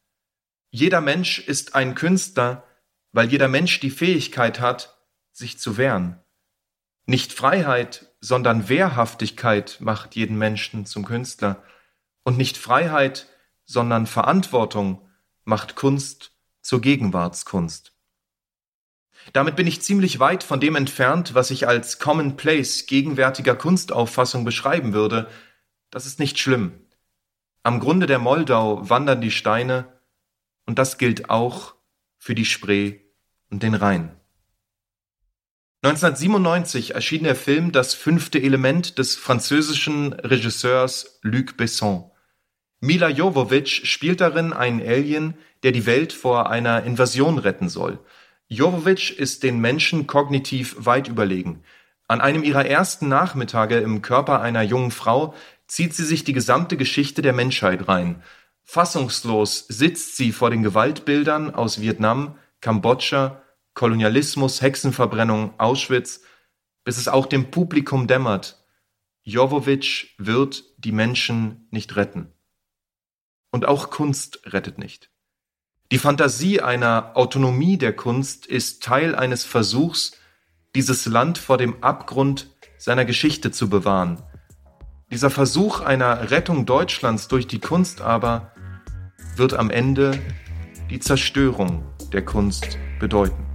Jeder 0.70 1.00
Mensch 1.00 1.38
ist 1.38 1.74
ein 1.74 1.94
Künstler, 1.94 2.66
weil 3.12 3.30
jeder 3.30 3.48
Mensch 3.48 3.80
die 3.80 3.90
Fähigkeit 3.90 4.60
hat, 4.60 4.98
sich 5.32 5.58
zu 5.58 5.76
wehren. 5.76 6.22
Nicht 7.06 7.32
Freiheit, 7.32 8.12
sondern 8.20 8.68
Wehrhaftigkeit 8.68 9.78
macht 9.80 10.14
jeden 10.14 10.38
Menschen 10.38 10.86
zum 10.86 11.04
Künstler. 11.04 11.62
Und 12.22 12.38
nicht 12.38 12.56
Freiheit, 12.56 13.26
sondern 13.64 14.06
Verantwortung 14.06 15.08
macht 15.44 15.74
Kunst 15.74 16.32
zur 16.60 16.80
Gegenwartskunst. 16.80 17.92
Damit 19.32 19.56
bin 19.56 19.66
ich 19.66 19.82
ziemlich 19.82 20.18
weit 20.18 20.42
von 20.42 20.60
dem 20.60 20.76
entfernt, 20.76 21.34
was 21.34 21.50
ich 21.50 21.68
als 21.68 21.98
Commonplace 21.98 22.86
gegenwärtiger 22.86 23.54
Kunstauffassung 23.54 24.44
beschreiben 24.44 24.92
würde. 24.92 25.28
Das 25.90 26.06
ist 26.06 26.18
nicht 26.18 26.38
schlimm. 26.38 26.72
Am 27.62 27.78
Grunde 27.78 28.06
der 28.06 28.18
Moldau 28.18 28.88
wandern 28.88 29.20
die 29.20 29.30
Steine, 29.30 30.00
und 30.66 30.78
das 30.78 30.98
gilt 30.98 31.30
auch 31.30 31.74
für 32.18 32.34
die 32.34 32.44
Spree 32.44 33.00
und 33.50 33.62
den 33.62 33.74
Rhein. 33.74 34.16
1997 35.84 36.94
erschien 36.94 37.24
der 37.24 37.34
Film 37.34 37.72
Das 37.72 37.92
fünfte 37.92 38.40
Element 38.40 38.98
des 38.98 39.16
französischen 39.16 40.12
Regisseurs 40.12 41.18
Luc 41.22 41.56
Besson. 41.56 42.08
Mila 42.78 43.08
Jovovich 43.08 43.90
spielt 43.90 44.20
darin 44.20 44.52
einen 44.52 44.80
Alien, 44.80 45.34
der 45.64 45.72
die 45.72 45.84
Welt 45.84 46.12
vor 46.12 46.48
einer 46.48 46.84
Invasion 46.84 47.38
retten 47.38 47.68
soll. 47.68 47.98
Jovovich 48.46 49.18
ist 49.18 49.42
den 49.42 49.58
Menschen 49.60 50.06
kognitiv 50.06 50.76
weit 50.78 51.08
überlegen. 51.08 51.64
An 52.06 52.20
einem 52.20 52.44
ihrer 52.44 52.64
ersten 52.64 53.08
Nachmittage 53.08 53.78
im 53.78 54.02
Körper 54.02 54.40
einer 54.40 54.62
jungen 54.62 54.92
Frau 54.92 55.34
zieht 55.66 55.94
sie 55.94 56.04
sich 56.04 56.22
die 56.22 56.32
gesamte 56.32 56.76
Geschichte 56.76 57.22
der 57.22 57.32
Menschheit 57.32 57.88
rein. 57.88 58.22
Fassungslos 58.62 59.66
sitzt 59.66 60.16
sie 60.16 60.30
vor 60.30 60.50
den 60.50 60.62
Gewaltbildern 60.62 61.52
aus 61.52 61.80
Vietnam, 61.80 62.38
Kambodscha, 62.60 63.41
Kolonialismus, 63.74 64.60
Hexenverbrennung, 64.60 65.58
Auschwitz, 65.58 66.22
bis 66.84 66.98
es 66.98 67.08
auch 67.08 67.26
dem 67.26 67.50
Publikum 67.50 68.06
dämmert. 68.06 68.64
Jovovich 69.22 70.14
wird 70.18 70.64
die 70.78 70.92
Menschen 70.92 71.68
nicht 71.70 71.96
retten. 71.96 72.32
Und 73.50 73.66
auch 73.66 73.90
Kunst 73.90 74.40
rettet 74.46 74.78
nicht. 74.78 75.10
Die 75.92 75.98
Fantasie 75.98 76.60
einer 76.60 77.12
Autonomie 77.14 77.76
der 77.76 77.94
Kunst 77.94 78.46
ist 78.46 78.82
Teil 78.82 79.14
eines 79.14 79.44
Versuchs, 79.44 80.12
dieses 80.74 81.04
Land 81.06 81.36
vor 81.38 81.58
dem 81.58 81.82
Abgrund 81.82 82.48
seiner 82.78 83.04
Geschichte 83.04 83.50
zu 83.50 83.68
bewahren. 83.68 84.22
Dieser 85.10 85.28
Versuch 85.28 85.80
einer 85.80 86.30
Rettung 86.30 86.64
Deutschlands 86.64 87.28
durch 87.28 87.46
die 87.46 87.60
Kunst 87.60 88.00
aber 88.00 88.52
wird 89.36 89.52
am 89.52 89.68
Ende 89.68 90.18
die 90.88 90.98
Zerstörung 90.98 91.84
der 92.12 92.24
Kunst 92.24 92.78
bedeuten. 92.98 93.51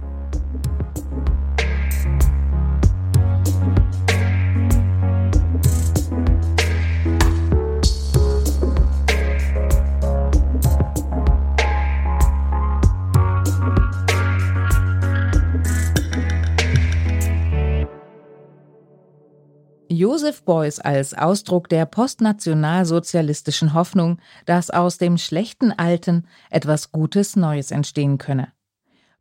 Joseph 20.18 20.42
Beuys 20.42 20.80
als 20.80 21.14
Ausdruck 21.14 21.68
der 21.68 21.86
postnationalsozialistischen 21.86 23.72
Hoffnung, 23.72 24.18
dass 24.46 24.68
aus 24.68 24.98
dem 24.98 25.16
schlechten 25.16 25.70
Alten 25.70 26.26
etwas 26.50 26.90
Gutes 26.90 27.36
Neues 27.36 27.70
entstehen 27.70 28.18
könne. 28.18 28.50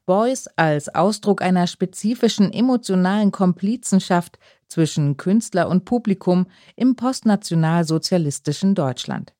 Beuys 0.07 0.47
als 0.55 0.89
Ausdruck 0.95 1.43
einer 1.43 1.67
spezifischen 1.67 2.51
emotionalen 2.51 3.31
Komplizenschaft 3.31 4.39
zwischen 4.67 5.17
Künstler 5.17 5.69
und 5.69 5.85
Publikum 5.85 6.47
im 6.75 6.95
postnationalsozialistischen 6.95 8.73
Deutschland. 8.73 9.35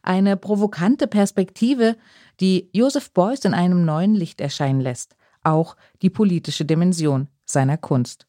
Eine 0.00 0.36
provokante 0.36 1.08
Perspektive, 1.08 1.96
die 2.38 2.70
Joseph 2.72 3.10
Beuys 3.10 3.44
in 3.44 3.52
einem 3.52 3.84
neuen 3.84 4.14
Licht 4.14 4.40
erscheinen 4.40 4.80
lässt, 4.80 5.16
auch 5.42 5.74
die 6.02 6.10
politische 6.10 6.64
Dimension 6.64 7.26
seiner 7.44 7.78
Kunst. 7.78 8.28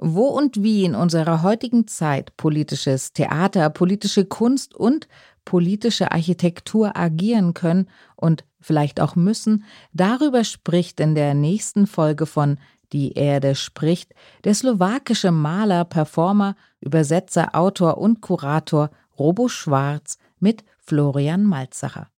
Wo 0.00 0.26
und 0.26 0.62
wie 0.62 0.84
in 0.84 0.94
unserer 0.94 1.42
heutigen 1.42 1.88
Zeit 1.88 2.36
politisches 2.36 3.12
Theater, 3.12 3.68
politische 3.68 4.24
Kunst 4.24 4.74
und 4.74 5.08
politische 5.44 6.12
Architektur 6.12 6.96
agieren 6.96 7.52
können 7.52 7.88
und 8.14 8.44
vielleicht 8.60 9.00
auch 9.00 9.16
müssen, 9.16 9.64
darüber 9.92 10.44
spricht 10.44 11.00
in 11.00 11.16
der 11.16 11.34
nächsten 11.34 11.88
Folge 11.88 12.26
von 12.26 12.58
Die 12.92 13.12
Erde 13.12 13.56
spricht 13.56 14.14
der 14.44 14.54
slowakische 14.54 15.32
Maler, 15.32 15.84
Performer, 15.84 16.54
Übersetzer, 16.80 17.56
Autor 17.56 17.98
und 17.98 18.20
Kurator 18.20 18.90
Robo 19.18 19.48
Schwarz 19.48 20.16
mit 20.38 20.64
Florian 20.78 21.44
Malzacher. 21.44 22.08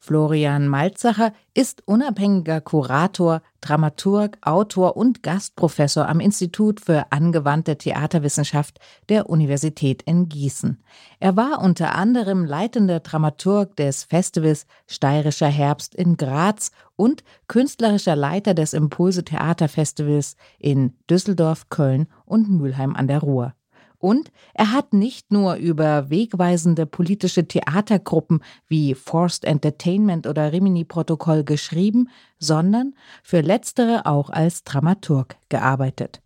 Florian 0.00 0.68
Malzacher 0.68 1.32
ist 1.54 1.82
unabhängiger 1.86 2.60
Kurator, 2.60 3.42
Dramaturg, 3.60 4.38
Autor 4.42 4.96
und 4.96 5.24
Gastprofessor 5.24 6.08
am 6.08 6.20
Institut 6.20 6.80
für 6.80 7.10
angewandte 7.10 7.76
Theaterwissenschaft 7.76 8.78
der 9.08 9.28
Universität 9.28 10.02
in 10.02 10.28
Gießen. 10.28 10.82
Er 11.18 11.36
war 11.36 11.60
unter 11.60 11.96
anderem 11.96 12.44
leitender 12.44 13.00
Dramaturg 13.00 13.74
des 13.74 14.04
Festivals 14.04 14.66
Steirischer 14.86 15.48
Herbst 15.48 15.96
in 15.96 16.16
Graz 16.16 16.70
und 16.94 17.24
künstlerischer 17.48 18.14
Leiter 18.14 18.54
des 18.54 18.74
Impulse 18.74 19.24
Theaterfestivals 19.24 20.36
in 20.60 20.94
Düsseldorf, 21.10 21.68
Köln 21.70 22.06
und 22.24 22.48
Mülheim 22.48 22.94
an 22.94 23.08
der 23.08 23.18
Ruhr. 23.18 23.54
Und 23.98 24.30
er 24.54 24.72
hat 24.72 24.92
nicht 24.92 25.32
nur 25.32 25.56
über 25.56 26.08
wegweisende 26.08 26.86
politische 26.86 27.48
Theatergruppen 27.48 28.42
wie 28.68 28.94
Forced 28.94 29.44
Entertainment 29.44 30.26
oder 30.26 30.52
Rimini-Protokoll 30.52 31.42
geschrieben, 31.42 32.08
sondern 32.38 32.94
für 33.24 33.40
letztere 33.40 34.06
auch 34.06 34.30
als 34.30 34.62
Dramaturg 34.62 35.36
gearbeitet. 35.48 36.20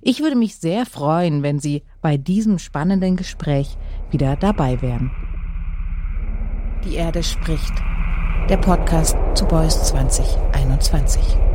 Ich 0.00 0.20
würde 0.20 0.36
mich 0.36 0.56
sehr 0.56 0.86
freuen, 0.86 1.42
wenn 1.42 1.60
Sie 1.60 1.84
bei 2.00 2.16
diesem 2.16 2.58
spannenden 2.58 3.16
Gespräch 3.16 3.76
wieder 4.10 4.36
dabei 4.36 4.82
wären. 4.82 5.12
Die 6.84 6.96
Erde 6.96 7.22
spricht. 7.22 7.72
Der 8.48 8.56
Podcast 8.56 9.16
zu 9.34 9.46
Beuys 9.46 9.80
2021. 9.84 11.51